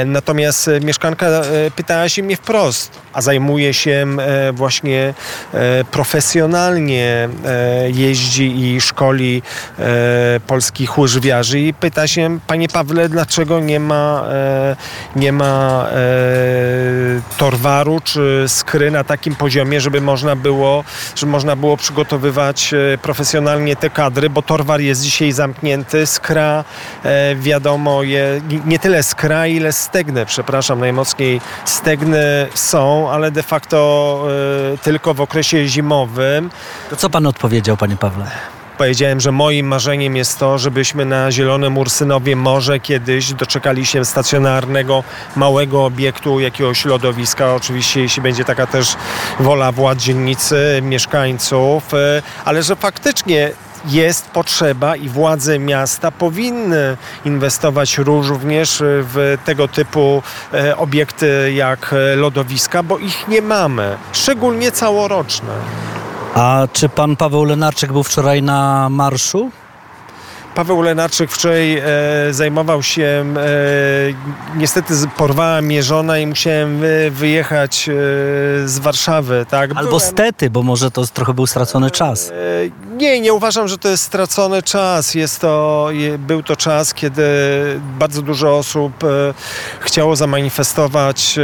natomiast 0.06 0.70
mieszkanka 0.80 1.42
pytała 1.82 2.08
się 2.08 2.22
mnie 2.22 2.36
wprost, 2.36 3.02
a 3.12 3.22
zajmuje 3.22 3.74
się 3.74 4.06
e, 4.18 4.52
właśnie 4.52 5.14
e, 5.54 5.84
profesjonalnie, 5.84 7.28
e, 7.44 7.90
jeździ 7.90 8.60
i 8.60 8.80
szkoli 8.80 9.42
polskich 10.46 10.98
łyżwiarzy 10.98 11.60
i 11.60 11.74
pyta 11.74 12.06
się, 12.06 12.38
panie 12.46 12.68
Pawle, 12.68 13.08
dlaczego 13.08 13.60
nie 13.60 13.80
ma, 13.80 14.24
nie 15.16 15.32
ma 15.32 15.86
torwaru 17.36 18.00
czy 18.04 18.44
skry 18.48 18.90
na 18.90 19.04
takim 19.04 19.34
poziomie, 19.34 19.80
żeby 19.80 20.00
można 20.00 20.36
było, 20.36 20.84
żeby 21.16 21.32
można 21.32 21.56
było 21.56 21.76
przygotowywać 21.76 22.74
profesjonalnie 23.02 23.76
te 23.76 23.90
kadry, 23.90 24.30
bo 24.30 24.42
torwar 24.42 24.80
jest 24.80 25.02
dzisiaj 25.02 25.32
zamknięty, 25.32 26.06
skra 26.06 26.64
wiadomo, 27.36 28.02
je, 28.02 28.40
nie 28.64 28.78
tyle 28.78 29.02
skra, 29.02 29.46
ile 29.46 29.72
stegnę, 29.72 30.26
przepraszam 30.26 30.80
najmocniej 30.80 31.40
stegny 31.72 32.48
są, 32.54 33.10
ale 33.10 33.30
de 33.30 33.42
facto 33.42 34.28
y, 34.74 34.78
tylko 34.78 35.14
w 35.14 35.20
okresie 35.20 35.66
zimowym. 35.66 36.50
To 36.90 36.96
co 36.96 37.10
pan 37.10 37.26
odpowiedział, 37.26 37.76
panie 37.76 37.96
Pawle? 37.96 38.30
Powiedziałem, 38.78 39.20
że 39.20 39.32
moim 39.32 39.66
marzeniem 39.66 40.16
jest 40.16 40.38
to, 40.38 40.58
żebyśmy 40.58 41.04
na 41.04 41.32
Zielonym 41.32 41.78
Ursynowie 41.78 42.36
może 42.36 42.80
kiedyś 42.80 43.32
doczekali 43.32 43.86
się 43.86 44.04
stacjonarnego, 44.04 45.04
małego 45.36 45.84
obiektu, 45.84 46.40
jakiegoś 46.40 46.84
lodowiska. 46.84 47.54
Oczywiście, 47.54 48.00
jeśli 48.00 48.22
będzie 48.22 48.44
taka 48.44 48.66
też 48.66 48.96
wola 49.40 49.72
władz 49.72 49.98
dzielnicy, 49.98 50.80
mieszkańców, 50.82 51.94
y, 51.94 52.22
ale 52.44 52.62
że 52.62 52.76
faktycznie 52.76 53.50
jest 53.84 54.30
potrzeba 54.30 54.96
i 54.96 55.08
władze 55.08 55.58
miasta 55.58 56.10
powinny 56.10 56.96
inwestować 57.24 57.98
również 57.98 58.82
w 58.82 59.38
tego 59.44 59.68
typu 59.68 60.22
e, 60.54 60.76
obiekty 60.76 61.52
jak 61.52 61.92
e, 61.92 62.16
lodowiska, 62.16 62.82
bo 62.82 62.98
ich 62.98 63.28
nie 63.28 63.42
mamy, 63.42 63.96
szczególnie 64.12 64.72
całoroczne. 64.72 65.52
A 66.34 66.68
czy 66.72 66.88
pan 66.88 67.16
Paweł 67.16 67.44
Lenarczyk 67.44 67.92
był 67.92 68.02
wczoraj 68.02 68.42
na 68.42 68.88
marszu? 68.88 69.50
Paweł 70.54 70.82
Lenarczyk 70.82 71.30
wczoraj 71.30 71.78
e, 71.78 71.82
zajmował 72.30 72.82
się, 72.82 73.24
e, 73.36 74.56
niestety 74.56 74.94
porwała 75.16 75.62
mnie 75.62 75.82
żona 75.82 76.18
i 76.18 76.26
musiałem 76.26 76.78
wy, 76.78 77.10
wyjechać 77.10 77.88
e, 77.88 77.92
z 78.68 78.78
Warszawy. 78.78 79.46
Tak? 79.48 79.70
Albo 79.70 79.82
Byłem, 79.82 80.00
stety, 80.00 80.50
bo 80.50 80.62
może 80.62 80.90
to 80.90 81.06
trochę 81.06 81.34
był 81.34 81.46
stracony 81.46 81.90
czas. 81.90 82.32
E, 83.02 83.04
nie, 83.04 83.20
nie 83.20 83.32
uważam, 83.32 83.68
że 83.68 83.78
to 83.78 83.88
jest 83.88 84.04
stracony 84.04 84.62
czas. 84.62 85.14
Jest 85.14 85.40
to, 85.40 85.88
był 86.18 86.42
to 86.42 86.56
czas, 86.56 86.94
kiedy 86.94 87.22
bardzo 87.98 88.22
dużo 88.22 88.58
osób 88.58 89.04
e, 89.04 89.34
chciało 89.80 90.16
zamanifestować 90.16 91.38
e, 91.38 91.42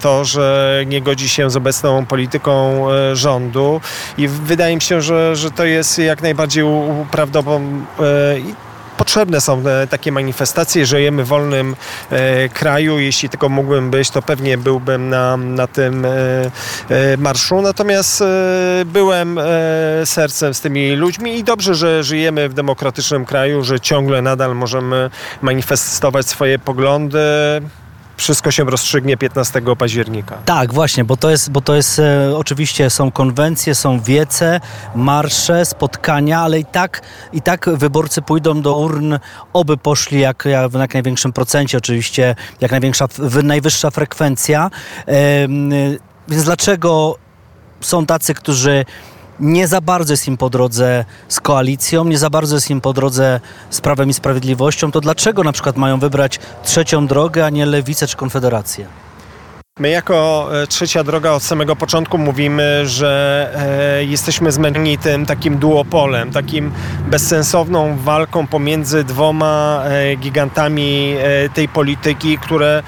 to, 0.00 0.24
że 0.24 0.80
nie 0.86 1.02
godzi 1.02 1.28
się 1.28 1.50
z 1.50 1.56
obecną 1.56 2.06
polityką 2.06 2.86
rządu 3.12 3.80
i 4.18 4.28
wydaje 4.28 4.74
mi 4.74 4.82
się, 4.82 5.02
że, 5.02 5.36
że 5.36 5.50
to 5.50 5.64
jest 5.64 5.98
jak 5.98 6.22
najbardziej 6.22 6.64
prawdopodobne 7.10 7.84
potrzebne 8.96 9.40
są 9.40 9.62
e, 9.68 9.86
takie 9.86 10.12
manifestacje. 10.12 10.86
Żyjemy 10.86 11.24
w 11.24 11.26
wolnym 11.26 11.76
e, 12.10 12.48
kraju. 12.48 12.98
Jeśli 12.98 13.28
tylko 13.28 13.48
mógłbym 13.48 13.90
być, 13.90 14.10
to 14.10 14.22
pewnie 14.22 14.58
byłbym 14.58 15.08
na, 15.08 15.36
na 15.36 15.66
tym 15.66 16.04
e, 16.04 17.16
marszu. 17.18 17.62
Natomiast 17.62 18.24
byłem 18.86 19.40
sercem 20.04 20.54
z 20.54 20.60
tymi 20.60 20.96
ludźmi 20.96 21.38
i 21.38 21.44
dobrze, 21.44 21.74
że 21.74 22.04
żyjemy 22.04 22.48
w 22.48 22.54
demokratycznym 22.54 23.24
kraju, 23.24 23.64
że 23.64 23.80
ciągle 23.80 24.22
nadal 24.22 24.54
możemy 24.54 25.10
manifestować 25.42 26.26
swoje 26.26 26.58
poglądy 26.58 27.18
wszystko 28.16 28.50
się 28.50 28.64
rozstrzygnie 28.64 29.16
15 29.16 29.62
października. 29.78 30.38
Tak, 30.44 30.72
właśnie, 30.72 31.04
bo 31.04 31.16
to 31.16 31.30
jest, 31.30 31.50
bo 31.50 31.60
to 31.60 31.74
jest 31.74 31.98
e, 31.98 32.36
oczywiście 32.36 32.90
są 32.90 33.12
konwencje, 33.12 33.74
są 33.74 34.00
wiece, 34.00 34.60
marsze, 34.94 35.64
spotkania, 35.64 36.40
ale 36.40 36.58
i 36.58 36.64
tak, 36.64 37.00
i 37.32 37.42
tak 37.42 37.70
wyborcy 37.72 38.22
pójdą 38.22 38.62
do 38.62 38.76
urn, 38.78 39.14
oby 39.52 39.76
poszli 39.76 40.20
jak, 40.20 40.44
jak 40.44 40.70
w 40.70 40.80
jak 40.80 40.94
największym 40.94 41.32
procencie, 41.32 41.78
oczywiście 41.78 42.36
jak 42.60 42.70
największa, 42.70 43.08
najwyższa 43.42 43.90
frekwencja. 43.90 44.70
E, 45.08 45.48
więc 46.28 46.44
dlaczego 46.44 47.18
są 47.80 48.06
tacy, 48.06 48.34
którzy 48.34 48.84
nie 49.40 49.68
za 49.68 49.80
bardzo 49.80 50.12
jest 50.12 50.28
im 50.28 50.36
po 50.36 50.50
drodze 50.50 51.04
z 51.28 51.40
koalicją, 51.40 52.04
nie 52.04 52.18
za 52.18 52.30
bardzo 52.30 52.56
jest 52.56 52.70
im 52.70 52.80
po 52.80 52.92
drodze 52.92 53.40
z 53.70 53.80
Prawem 53.80 54.10
i 54.10 54.14
Sprawiedliwością, 54.14 54.92
to 54.92 55.00
dlaczego 55.00 55.44
na 55.44 55.52
przykład 55.52 55.76
mają 55.76 55.98
wybrać 55.98 56.40
trzecią 56.64 57.06
drogę, 57.06 57.46
a 57.46 57.50
nie 57.50 57.66
Lewicę 57.66 58.06
czy 58.06 58.16
Konfederację? 58.16 59.03
My 59.80 59.90
jako 59.90 60.48
e, 60.62 60.66
Trzecia 60.66 61.04
Droga 61.04 61.32
od 61.32 61.42
samego 61.42 61.76
początku 61.76 62.18
mówimy, 62.18 62.88
że 62.88 63.50
e, 63.98 64.04
jesteśmy 64.04 64.52
zmęczeni 64.52 64.98
tym 64.98 65.26
takim 65.26 65.58
duopolem, 65.58 66.32
takim 66.32 66.72
bezsensowną 67.06 67.96
walką 67.96 68.46
pomiędzy 68.46 69.04
dwoma 69.04 69.82
e, 69.84 70.16
gigantami 70.16 71.14
tej 71.54 71.68
polityki, 71.68 72.38
które 72.38 72.82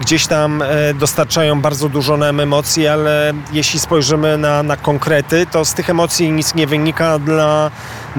gdzieś 0.00 0.26
tam 0.26 0.62
dostarczają 0.94 1.60
bardzo 1.60 1.88
dużo 1.88 2.16
nam 2.16 2.40
emocji, 2.40 2.88
ale 2.88 3.32
jeśli 3.52 3.80
spojrzymy 3.80 4.38
na, 4.38 4.62
na 4.62 4.76
konkrety, 4.76 5.46
to 5.46 5.64
z 5.64 5.74
tych 5.74 5.90
emocji 5.90 6.32
nic 6.32 6.54
nie 6.54 6.66
wynika 6.66 7.18
dla, 7.18 7.70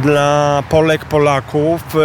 dla 0.01 0.63
Polek, 0.69 1.05
Polaków. 1.05 1.81
E, 1.95 1.99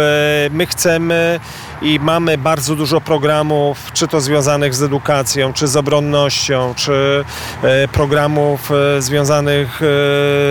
my 0.51 0.65
chcemy 0.65 1.39
i 1.81 1.99
mamy 1.99 2.37
bardzo 2.37 2.75
dużo 2.75 3.01
programów, 3.01 3.91
czy 3.93 4.07
to 4.07 4.21
związanych 4.21 4.75
z 4.75 4.83
edukacją, 4.83 5.53
czy 5.53 5.67
z 5.67 5.75
obronnością, 5.75 6.73
czy 6.75 7.25
e, 7.63 7.87
programów 7.87 8.71
e, 8.71 9.01
związanych 9.01 9.81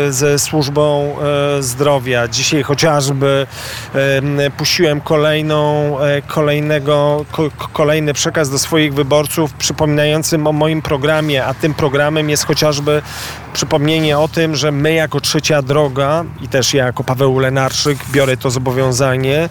ze 0.09 0.39
służbą 0.39 1.17
zdrowia. 1.61 2.29
Dzisiaj 2.29 2.63
chociażby 2.63 3.47
puściłem 4.57 5.01
kolejną, 5.01 5.97
kolejnego, 6.27 7.25
kolejny 7.73 8.15
przekaz 8.15 8.51
do 8.51 8.59
swoich 8.59 8.95
wyborców 8.95 9.53
przypominającym 9.53 10.47
o 10.47 10.53
moim 10.53 10.83
programie, 10.83 11.45
a 11.45 11.55
tym 11.55 11.75
programem 11.75 12.31
jest 12.31 12.47
chociażby 12.47 13.03
przypomnienie 13.55 14.19
o 14.19 14.29
tym, 14.29 14.57
że 14.57 14.73
my 14.73 14.93
jako 14.93 15.21
trzecia 15.21 15.63
droga 15.63 16.25
i 16.43 16.49
też 16.49 16.75
ja 16.75 16.87
jako 16.87 17.05
Paweł 17.05 17.39
Lenarszyk 17.39 17.99
biorę 18.13 18.37
to 18.37 18.51
zobowiązanie, 18.51 19.49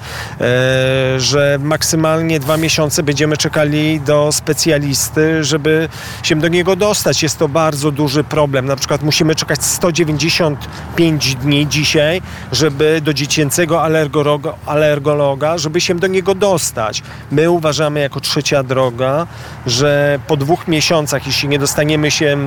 że 1.18 1.58
maksymalnie 1.62 2.40
dwa 2.40 2.58
miesiące 2.58 3.04
będziemy 3.04 3.38
czekali 3.38 4.02
do 4.02 4.32
specjalisty, 4.32 5.44
żeby 5.44 5.90
się 6.24 6.36
do 6.36 6.48
niego 6.48 6.76
dostać. 6.76 7.24
Jest 7.24 7.40
to 7.40 7.48
bardzo 7.48 7.92
duży 7.92 8.24
problem. 8.24 8.66
Na 8.66 8.76
przykład 8.76 9.04
musimy 9.04 9.36
czekać 9.36 9.64
195 9.64 11.36
dni 11.36 11.68
dzisiaj, 11.68 12.22
żeby 12.52 13.02
do 13.02 13.14
dziecięcego 13.14 13.84
alergologa, 13.84 14.54
alergologa 14.66 15.58
żeby 15.58 15.82
się 15.82 15.96
do 15.96 16.08
niego 16.08 16.36
dostać. 16.36 17.04
My 17.32 17.50
uważamy 17.50 18.00
jako 18.00 18.20
trzecia 18.20 18.64
droga, 18.64 19.28
że 19.66 20.20
po 20.28 20.38
dwóch 20.38 20.68
miesiącach, 20.68 21.28
jeśli 21.28 21.50
nie 21.50 21.60
dostaniemy 21.60 22.12
się 22.12 22.38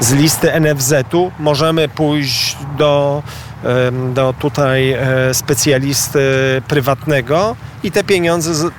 z 0.00 0.12
listy 0.12 0.60
NFZ-u, 0.60 1.30
możemy 1.38 1.88
pójść 1.88 2.56
do 2.78 3.22
do 4.14 4.34
tutaj 4.38 4.92
e, 4.92 5.34
specjalisty 5.34 6.20
prywatnego 6.68 7.56
i 7.82 7.90
te 7.90 8.04
pieniądze 8.04 8.70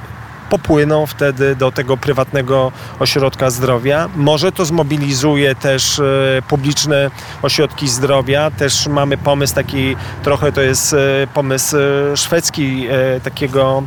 popłyną 0.49 1.05
wtedy 1.05 1.55
do 1.55 1.71
tego 1.71 1.97
prywatnego 1.97 2.71
ośrodka 2.99 3.49
zdrowia. 3.49 4.09
Może 4.15 4.51
to 4.51 4.65
zmobilizuje 4.65 5.55
też 5.55 5.99
e, 5.99 6.03
publiczne 6.47 7.11
ośrodki 7.41 7.87
zdrowia. 7.87 8.51
Też 8.51 8.87
mamy 8.87 9.17
pomysł 9.17 9.55
taki, 9.55 9.95
trochę 10.23 10.51
to 10.51 10.61
jest 10.61 10.93
e, 10.93 10.97
pomysł 11.33 11.77
e, 11.77 12.17
szwedzki, 12.17 12.87
takiego, 13.23 13.83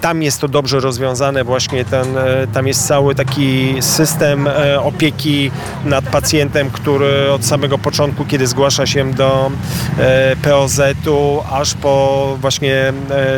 tam 0.00 0.22
jest 0.22 0.40
to 0.40 0.48
dobrze 0.48 0.80
rozwiązane 0.80 1.44
właśnie, 1.44 1.84
ten, 1.84 2.06
tam 2.52 2.66
jest 2.66 2.86
cały 2.86 3.14
taki 3.14 3.76
system 3.80 4.48
opieki 4.82 5.50
nad 5.84 6.04
pacjentem, 6.04 6.70
który 6.70 7.32
od 7.32 7.44
samego 7.44 7.78
początku, 7.78 8.24
kiedy 8.24 8.46
zgłasza 8.46 8.86
się 8.86 9.12
do 9.12 9.50
POZ-u, 10.42 11.42
aż 11.52 11.74
po 11.74 12.36
właśnie 12.40 12.92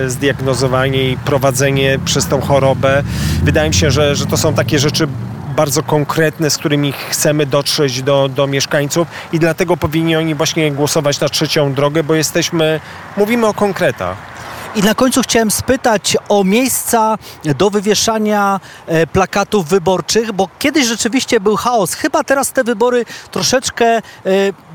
zdiagnozowanie 0.07 1.11
i 1.11 1.17
prowadzenie 1.17 1.70
przez 2.05 2.27
tą 2.27 2.41
chorobę. 2.41 3.03
Wydaje 3.43 3.69
mi 3.69 3.75
się, 3.75 3.91
że, 3.91 4.17
że 4.17 4.27
to 4.27 4.37
są 4.37 4.55
takie 4.55 4.79
rzeczy 4.79 5.09
bardzo 5.57 5.83
konkretne, 5.83 6.51
z 6.51 6.57
którymi 6.57 6.93
chcemy 6.93 7.47
dotrzeć 7.47 8.03
do, 8.03 8.29
do 8.29 8.47
mieszkańców 8.47 9.09
i 9.33 9.39
dlatego 9.39 9.77
powinni 9.77 10.17
oni 10.17 10.35
właśnie 10.35 10.73
głosować 10.73 11.21
na 11.21 11.29
trzecią 11.29 11.75
drogę, 11.75 12.03
bo 12.03 12.15
jesteśmy, 12.15 12.81
mówimy 13.17 13.47
o 13.47 13.55
konkretach. 13.55 14.30
I 14.77 14.83
na 14.83 14.95
końcu 14.95 15.23
chciałem 15.23 15.51
spytać 15.51 16.17
o 16.29 16.45
miejsca 16.45 17.19
do 17.45 17.71
wywieszania 17.71 18.61
e, 18.87 19.07
plakatów 19.07 19.69
wyborczych, 19.69 20.33
bo 20.33 20.49
kiedyś 20.59 20.87
rzeczywiście 20.87 21.41
był 21.41 21.57
chaos. 21.57 21.95
Chyba 21.95 22.25
teraz 22.25 22.53
te 22.53 22.65
wybory 22.65 23.05
troszeczkę, 23.31 23.87
e, 23.87 24.03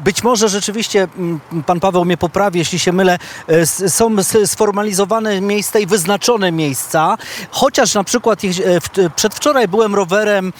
być 0.03 0.23
może 0.23 0.49
rzeczywiście, 0.49 1.07
pan 1.65 1.79
Paweł 1.79 2.05
mnie 2.05 2.17
poprawi, 2.17 2.59
jeśli 2.59 2.79
się 2.79 2.91
mylę, 2.91 3.19
e, 3.47 3.89
są 3.89 4.15
sformalizowane 4.45 5.41
miejsca 5.41 5.79
i 5.79 5.85
wyznaczone 5.85 6.51
miejsca. 6.51 7.17
Chociaż 7.51 7.93
na 7.93 8.03
przykład 8.03 8.39
przedwczoraj 9.15 9.67
byłem 9.67 9.95
rowerem 9.95 10.53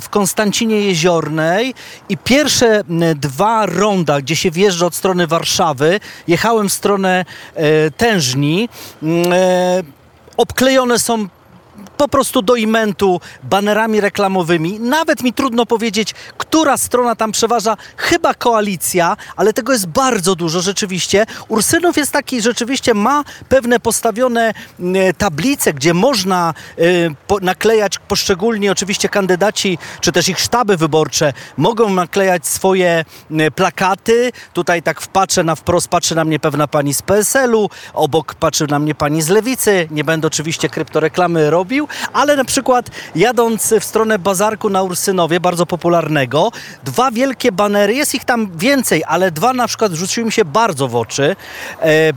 w 0.00 0.06
Konstancinie 0.10 0.80
Jeziornej 0.80 1.74
i 2.08 2.18
pierwsze 2.18 2.82
dwa 3.16 3.66
ronda, 3.66 4.20
gdzie 4.20 4.36
się 4.36 4.50
wjeżdża 4.50 4.86
od 4.86 4.94
strony 4.94 5.26
Warszawy, 5.26 6.00
jechałem 6.28 6.68
w 6.68 6.72
stronę 6.72 7.24
Tężni, 7.96 8.57
Mm, 8.57 8.57
obklejone 10.36 10.98
są 10.98 11.28
po 11.98 12.08
prostu 12.08 12.42
do 12.42 12.56
imentu 12.56 13.20
banerami 13.42 14.00
reklamowymi. 14.00 14.80
Nawet 14.80 15.22
mi 15.22 15.32
trudno 15.32 15.66
powiedzieć, 15.66 16.14
która 16.38 16.76
strona 16.76 17.16
tam 17.16 17.32
przeważa. 17.32 17.76
Chyba 17.96 18.34
koalicja, 18.34 19.16
ale 19.36 19.52
tego 19.52 19.72
jest 19.72 19.86
bardzo 19.86 20.34
dużo 20.34 20.60
rzeczywiście. 20.60 21.26
Ursynów 21.48 21.96
jest 21.96 22.12
taki, 22.12 22.42
rzeczywiście 22.42 22.94
ma 22.94 23.24
pewne 23.48 23.80
postawione 23.80 24.54
mm, 24.80 25.14
tablice, 25.14 25.72
gdzie 25.72 25.94
można 25.94 26.54
po, 27.26 27.38
naklejać 27.40 27.98
poszczególni 27.98 28.70
oczywiście 28.70 29.08
kandydaci, 29.08 29.78
czy 30.00 30.12
też 30.12 30.28
ich 30.28 30.40
sztaby 30.40 30.76
wyborcze 30.76 31.32
mogą 31.56 31.90
naklejać 31.90 32.46
swoje 32.46 33.04
y, 33.30 33.50
plakaty. 33.50 34.32
Tutaj 34.52 34.82
tak 34.82 35.00
wpatrzę 35.00 35.44
na 35.44 35.54
wprost, 35.54 35.88
patrzy 35.88 36.14
na 36.14 36.24
mnie 36.24 36.40
pewna 36.40 36.68
pani 36.68 36.94
z 36.94 37.02
PSL-u, 37.02 37.70
obok 37.94 38.34
patrzy 38.34 38.66
na 38.66 38.78
mnie 38.78 38.94
pani 38.94 39.22
z 39.22 39.28
Lewicy. 39.28 39.88
Nie 39.90 40.04
będę 40.04 40.28
oczywiście 40.28 40.68
kryptoreklamy 40.68 41.50
robił, 41.50 41.87
ale 42.12 42.36
na 42.36 42.44
przykład 42.44 42.90
jadąc 43.14 43.74
w 43.80 43.84
stronę 43.84 44.18
bazarku 44.18 44.70
na 44.70 44.82
Ursynowie, 44.82 45.40
bardzo 45.40 45.66
popularnego, 45.66 46.50
dwa 46.84 47.10
wielkie 47.10 47.52
banery, 47.52 47.94
jest 47.94 48.14
ich 48.14 48.24
tam 48.24 48.50
więcej, 48.58 49.04
ale 49.06 49.30
dwa 49.30 49.52
na 49.52 49.66
przykład 49.66 49.92
rzuciły 49.92 50.26
mi 50.26 50.32
się 50.32 50.44
bardzo 50.44 50.88
w 50.88 50.96
oczy. 50.96 51.36
E, 51.80 51.84
e, 51.84 52.12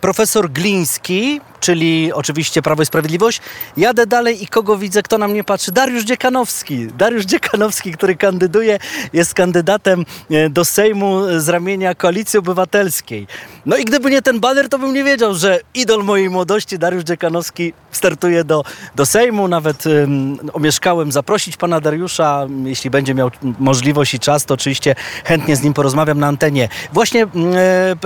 profesor 0.00 0.50
Gliński, 0.50 1.40
czyli 1.64 2.12
oczywiście 2.12 2.62
Prawo 2.62 2.82
i 2.82 2.86
Sprawiedliwość. 2.86 3.40
Jadę 3.76 4.06
dalej 4.06 4.42
i 4.42 4.46
kogo 4.46 4.76
widzę, 4.76 5.02
kto 5.02 5.18
na 5.18 5.28
mnie 5.28 5.44
patrzy? 5.44 5.72
Dariusz 5.72 6.04
Dziekanowski. 6.04 6.86
Dariusz 6.86 7.24
Dziekanowski, 7.24 7.92
który 7.92 8.16
kandyduje, 8.16 8.78
jest 9.12 9.34
kandydatem 9.34 10.04
e, 10.30 10.50
do 10.50 10.64
Sejmu 10.64 11.20
z 11.38 11.48
ramienia 11.48 11.94
Koalicji 11.94 12.38
Obywatelskiej. 12.38 13.26
No 13.66 13.76
i 13.76 13.84
gdyby 13.84 14.10
nie 14.10 14.22
ten 14.22 14.40
baner, 14.40 14.68
to 14.68 14.78
bym 14.78 14.94
nie 14.94 15.04
wiedział, 15.04 15.34
że 15.34 15.60
idol 15.74 16.04
mojej 16.04 16.30
młodości, 16.30 16.78
Dariusz 16.78 17.04
Dziekanowski, 17.04 17.72
startuje 17.90 18.44
do, 18.44 18.64
do 18.94 19.06
Sejmu. 19.06 19.48
Nawet 19.48 19.86
um, 19.86 20.38
omieszkałem 20.52 21.12
zaprosić 21.12 21.56
pana 21.56 21.80
Dariusza. 21.80 22.46
Jeśli 22.64 22.90
będzie 22.90 23.14
miał 23.14 23.30
możliwość 23.58 24.14
i 24.14 24.18
czas, 24.18 24.44
to 24.44 24.54
oczywiście 24.54 24.94
chętnie 25.24 25.56
z 25.56 25.62
nim 25.62 25.74
porozmawiam 25.74 26.18
na 26.18 26.26
antenie. 26.26 26.68
Właśnie 26.92 27.22
e, 27.22 27.26
e, 27.26 27.96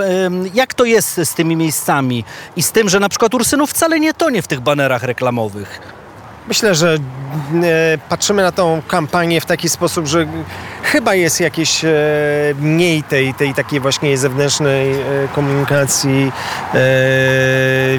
jak 0.53 0.73
to 0.73 0.85
jest 0.85 1.21
z 1.23 1.33
tymi 1.33 1.55
miejscami 1.55 2.23
i 2.55 2.63
z 2.63 2.71
tym, 2.71 2.89
że 2.89 2.99
na 2.99 3.09
przykład 3.09 3.33
Urs 3.33 3.48
synów 3.49 3.69
wcale 3.69 3.99
nie 3.99 4.13
tonie 4.13 4.41
w 4.41 4.47
tych 4.47 4.59
banerach 4.59 5.03
reklamowych. 5.03 5.79
Myślę, 6.47 6.75
że 6.75 6.93
e, 6.93 7.97
patrzymy 8.09 8.41
na 8.43 8.51
tą 8.51 8.81
kampanię 8.87 9.41
w 9.41 9.45
taki 9.45 9.69
sposób, 9.69 10.07
że 10.07 10.27
chyba 10.83 11.15
jest 11.15 11.39
jakieś 11.39 11.85
e, 11.85 11.89
mniej 12.59 13.03
tej, 13.03 13.33
tej 13.33 13.53
takiej 13.53 13.79
właśnie 13.79 14.17
zewnętrznej 14.17 14.91
e, 14.91 14.95
komunikacji 15.35 16.31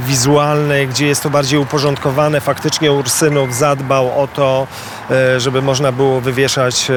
wizualnej, 0.00 0.88
gdzie 0.88 1.06
jest 1.06 1.22
to 1.22 1.30
bardziej 1.30 1.58
uporządkowane. 1.58 2.40
Faktycznie 2.40 2.92
Ursynów 2.92 3.54
zadbał 3.54 4.20
o 4.20 4.26
to, 4.26 4.66
żeby 5.38 5.62
można 5.62 5.92
było 5.92 6.20
wywieszać 6.20 6.90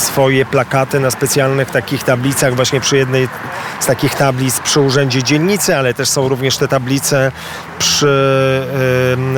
swoje 0.00 0.46
plakaty 0.46 1.00
na 1.00 1.10
specjalnych 1.10 1.70
takich 1.70 2.02
tablicach, 2.02 2.54
właśnie 2.54 2.80
przy 2.80 2.96
jednej 2.96 3.28
z 3.80 3.86
takich 3.86 4.14
tablic 4.14 4.60
przy 4.60 4.80
Urzędzie 4.80 5.22
Dzielnicy, 5.22 5.76
ale 5.76 5.94
też 5.94 6.08
są 6.08 6.28
również 6.28 6.56
te 6.56 6.68
tablice 6.68 7.32
przy, 7.78 8.66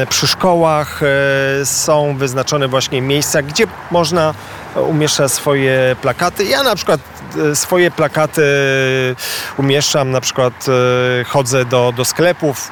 przy 0.09 0.27
szkołach. 0.27 1.01
E, 1.03 1.67
są 1.67 2.17
wyznaczone 2.17 2.69
właśnie 2.69 3.03
miejsca, 3.03 3.43
gdzie 3.43 3.67
można 3.91 4.35
umieszczać 4.75 5.33
swoje 5.33 5.97
plakaty. 6.03 6.45
Ja 6.45 6.63
na 6.63 6.77
przykład 6.77 7.01
e, 7.53 7.57
swoje 7.57 7.91
plakaty 7.91 8.43
umieszczam, 9.57 10.11
na 10.11 10.21
przykład 10.21 10.67
e, 11.21 11.25
chodzę 11.25 11.65
do, 11.65 11.93
do 11.97 12.05
sklepów, 12.05 12.71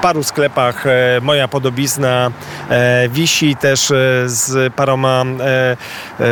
paru 0.00 0.22
sklepach 0.22 0.86
e, 0.86 1.20
moja 1.22 1.48
podobizna 1.48 2.30
e, 2.70 3.08
wisi 3.08 3.56
też 3.56 3.90
e, 3.90 3.94
z 4.26 4.74
paroma 4.74 5.24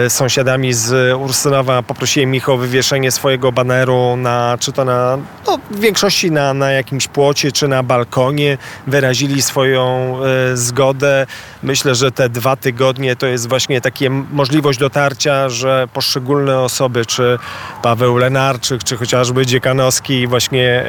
sąsiadami 0.08 0.72
z 0.72 1.16
Ursynowa. 1.16 1.82
Poprosiłem 1.82 2.34
ich 2.34 2.48
o 2.48 2.56
wywieszenie 2.56 3.10
swojego 3.10 3.52
baneru 3.52 4.16
na, 4.16 4.56
czy 4.60 4.72
to 4.72 4.84
na 4.84 5.18
no, 5.46 5.58
w 5.70 5.80
większości 5.80 6.30
na, 6.30 6.54
na 6.54 6.70
jakimś 6.70 7.08
płocie 7.08 7.52
czy 7.52 7.68
na 7.68 7.82
balkonie 7.82 8.58
wyrazili 8.86 9.42
swoją 9.42 10.14
zgodę. 10.54 11.26
Myślę, 11.62 11.94
że 11.94 12.12
te 12.12 12.28
dwa 12.28 12.56
tygodnie 12.56 13.16
to 13.16 13.26
jest 13.26 13.48
właśnie 13.48 13.80
takie 13.80 14.10
możliwość 14.10 14.78
dotarcia, 14.78 15.48
że 15.48 15.88
poszczególne 15.92 16.60
osoby, 16.60 17.06
czy 17.06 17.38
Paweł 17.82 18.16
Lenarczyk, 18.16 18.84
czy 18.84 18.96
chociażby 18.96 19.46
Dziekanowski 19.46 20.26
właśnie 20.26 20.84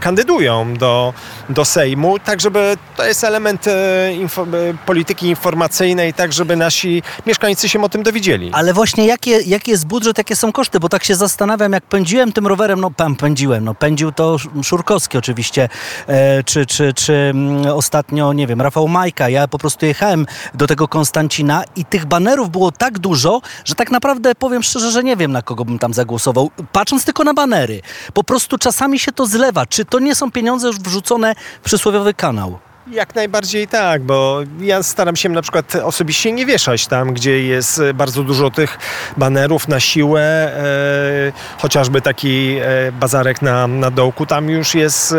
kandydują 0.00 0.74
do, 0.74 1.14
do 1.48 1.64
Sejmu, 1.64 2.07
tak 2.24 2.40
żeby 2.40 2.76
to 2.96 3.04
jest 3.04 3.24
element 3.24 3.66
e, 3.66 4.12
info, 4.12 4.42
e, 4.42 4.46
polityki 4.86 5.26
informacyjnej, 5.26 6.14
tak 6.14 6.32
żeby 6.32 6.56
nasi 6.56 7.02
mieszkańcy 7.26 7.68
się 7.68 7.82
o 7.82 7.88
tym 7.88 8.02
dowiedzieli. 8.02 8.50
Ale 8.52 8.72
właśnie 8.72 9.06
jakie, 9.06 9.40
jaki 9.40 9.70
jest 9.70 9.86
budżet, 9.86 10.18
jakie 10.18 10.36
są 10.36 10.52
koszty, 10.52 10.80
bo 10.80 10.88
tak 10.88 11.04
się 11.04 11.14
zastanawiam, 11.14 11.72
jak 11.72 11.84
pędziłem 11.84 12.32
tym 12.32 12.46
rowerem, 12.46 12.80
no 12.80 12.90
pan 12.90 13.16
pędziłem, 13.16 13.64
no 13.64 13.74
pędził 13.74 14.12
to 14.12 14.36
Szurkowski 14.62 15.18
oczywiście, 15.18 15.68
e, 16.06 16.44
czy, 16.44 16.66
czy, 16.66 16.94
czy 16.94 17.12
mm, 17.12 17.66
ostatnio, 17.66 18.32
nie 18.32 18.46
wiem, 18.46 18.60
Rafał 18.60 18.88
Majka, 18.88 19.28
ja 19.28 19.48
po 19.48 19.58
prostu 19.58 19.86
jechałem 19.86 20.26
do 20.54 20.66
tego 20.66 20.88
Konstancina 20.88 21.64
i 21.76 21.84
tych 21.84 22.06
banerów 22.06 22.50
było 22.50 22.72
tak 22.72 22.98
dużo, 22.98 23.40
że 23.64 23.74
tak 23.74 23.90
naprawdę 23.90 24.34
powiem 24.34 24.62
szczerze, 24.62 24.90
że 24.90 25.04
nie 25.04 25.16
wiem 25.16 25.32
na 25.32 25.42
kogo 25.42 25.64
bym 25.64 25.78
tam 25.78 25.94
zagłosował, 25.94 26.50
patrząc 26.72 27.04
tylko 27.04 27.24
na 27.24 27.34
banery. 27.34 27.80
Po 28.14 28.24
prostu 28.24 28.58
czasami 28.58 28.98
się 28.98 29.12
to 29.12 29.26
zlewa. 29.26 29.66
Czy 29.66 29.84
to 29.84 29.98
nie 29.98 30.14
są 30.14 30.30
pieniądze 30.30 30.66
już 30.66 30.78
wrzucone 30.78 31.34
w 31.62 31.68
kanał? 32.14 32.58
Jak 32.90 33.14
najbardziej 33.14 33.68
tak, 33.68 34.02
bo 34.02 34.40
ja 34.60 34.82
staram 34.82 35.16
się 35.16 35.28
na 35.28 35.42
przykład 35.42 35.74
osobiście 35.74 36.32
nie 36.32 36.46
wieszać 36.46 36.86
tam, 36.86 37.14
gdzie 37.14 37.42
jest 37.42 37.82
bardzo 37.94 38.22
dużo 38.22 38.50
tych 38.50 38.78
banerów 39.16 39.68
na 39.68 39.80
siłę, 39.80 40.22
e, 40.22 41.32
chociażby 41.58 42.00
taki 42.00 42.56
e, 42.56 42.92
bazarek 42.92 43.42
na, 43.42 43.66
na 43.66 43.90
dołku, 43.90 44.26
tam 44.26 44.50
już 44.50 44.74
jest 44.74 45.12
e, 45.12 45.16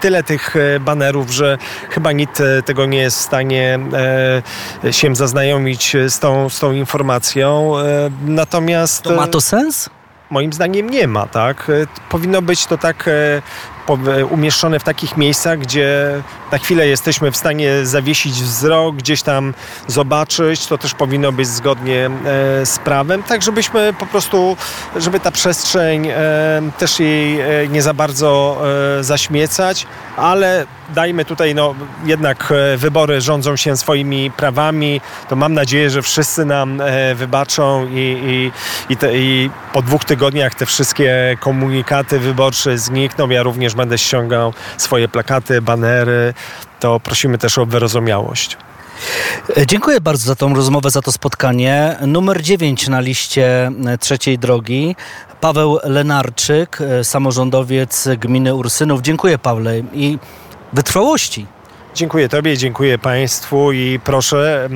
tyle 0.00 0.22
tych 0.22 0.56
e, 0.56 0.80
banerów, 0.80 1.30
że 1.30 1.58
chyba 1.90 2.12
nikt 2.12 2.40
e, 2.40 2.62
tego 2.62 2.86
nie 2.86 2.98
jest 2.98 3.18
w 3.18 3.20
stanie 3.20 3.78
e, 4.84 4.92
się 4.92 5.16
zaznajomić 5.16 5.96
z 6.08 6.18
tą, 6.18 6.48
z 6.48 6.58
tą 6.58 6.72
informacją. 6.72 7.72
Natomiast... 8.24 9.02
To 9.02 9.14
ma 9.14 9.26
to 9.26 9.40
sens? 9.40 9.90
moim 10.30 10.52
zdaniem 10.52 10.90
nie 10.90 11.08
ma, 11.08 11.26
tak? 11.26 11.70
Powinno 12.08 12.42
być 12.42 12.66
to 12.66 12.78
tak 12.78 13.10
umieszczone 14.30 14.78
w 14.78 14.84
takich 14.84 15.16
miejscach, 15.16 15.58
gdzie 15.58 16.22
na 16.52 16.58
chwilę 16.58 16.86
jesteśmy 16.86 17.30
w 17.30 17.36
stanie 17.36 17.86
zawiesić 17.86 18.34
wzrok, 18.34 18.96
gdzieś 18.96 19.22
tam 19.22 19.54
zobaczyć. 19.86 20.66
To 20.66 20.78
też 20.78 20.94
powinno 20.94 21.32
być 21.32 21.48
zgodnie 21.48 22.06
e, 22.06 22.10
z 22.66 22.78
prawem, 22.78 23.22
tak 23.22 23.42
żebyśmy 23.42 23.92
po 23.98 24.06
prostu, 24.06 24.56
żeby 24.96 25.20
ta 25.20 25.30
przestrzeń 25.30 26.08
e, 26.08 26.14
też 26.78 27.00
jej 27.00 27.40
e, 27.40 27.68
nie 27.68 27.82
za 27.82 27.94
bardzo 27.94 28.32
zaśmiecać, 29.00 29.86
ale 30.16 30.66
dajmy 30.94 31.24
tutaj, 31.24 31.54
no 31.54 31.74
jednak 32.04 32.52
wybory 32.76 33.20
rządzą 33.20 33.56
się 33.56 33.76
swoimi 33.76 34.30
prawami, 34.30 35.00
to 35.28 35.36
mam 35.36 35.54
nadzieję, 35.54 35.90
że 35.90 36.02
wszyscy 36.02 36.44
nam 36.44 36.82
wybaczą 37.14 37.86
i, 37.86 38.22
i, 38.26 38.52
i, 38.92 38.96
te, 38.96 39.18
i 39.18 39.50
po 39.72 39.82
dwóch 39.82 40.04
tygodniach 40.04 40.54
te 40.54 40.66
wszystkie 40.66 41.36
komunikaty 41.40 42.18
wyborcze 42.18 42.78
znikną. 42.78 43.30
Ja 43.30 43.42
również 43.42 43.71
będę 43.74 43.98
ściągał 43.98 44.52
swoje 44.78 45.08
plakaty, 45.08 45.62
banery, 45.62 46.34
to 46.80 47.00
prosimy 47.00 47.38
też 47.38 47.58
o 47.58 47.66
wyrozumiałość. 47.66 48.56
E, 49.56 49.66
dziękuję 49.66 50.00
bardzo 50.00 50.26
za 50.26 50.34
tą 50.34 50.54
rozmowę, 50.54 50.90
za 50.90 51.02
to 51.02 51.12
spotkanie. 51.12 51.96
Numer 52.06 52.42
9 52.42 52.88
na 52.88 53.00
liście 53.00 53.70
e, 53.86 53.98
trzeciej 53.98 54.38
drogi. 54.38 54.96
Paweł 55.40 55.78
Lenarczyk, 55.84 56.78
e, 56.80 57.04
samorządowiec 57.04 58.08
gminy 58.18 58.54
Ursynów. 58.54 59.02
Dziękuję 59.02 59.38
Pawle 59.38 59.78
i 59.92 60.18
wytrwałości. 60.72 61.46
Dziękuję 61.94 62.28
Tobie, 62.28 62.56
dziękuję 62.56 62.98
Państwu 62.98 63.72
i 63.72 64.00
proszę 64.04 64.68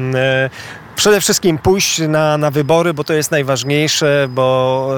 przede 0.97 1.21
wszystkim 1.21 1.59
pójść 1.59 1.99
na, 1.99 2.39
na 2.39 2.51
wybory, 2.51 2.95
bo 2.95 3.05
to 3.05 3.13
jest 3.13 3.31
najważniejsze, 3.31 4.29
bo 4.31 4.91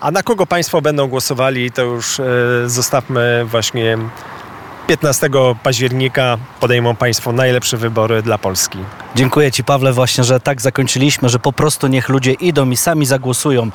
a 0.00 0.10
na 0.10 0.22
kogo 0.22 0.46
Państwo 0.46 0.82
będą 0.82 1.06
głosowali, 1.06 1.70
to 1.70 1.82
już 1.82 2.20
zostawmy 2.66 3.44
właśnie 3.44 3.98
15 4.86 5.30
października 5.62 6.38
podejmą 6.60 6.96
Państwo 6.96 7.32
najlepsze 7.32 7.76
wybory 7.76 8.22
dla 8.22 8.38
Polski. 8.38 8.78
Dziękuję 9.14 9.52
Ci, 9.52 9.64
Pawle, 9.64 9.92
właśnie, 9.92 10.24
że 10.24 10.40
tak 10.40 10.60
zakończyliśmy, 10.60 11.28
że 11.28 11.38
po 11.38 11.52
prostu 11.52 11.86
niech 11.86 12.08
ludzie 12.08 12.32
idą 12.32 12.70
i 12.70 12.76
sami 12.76 13.06
zagłosują. 13.06 13.62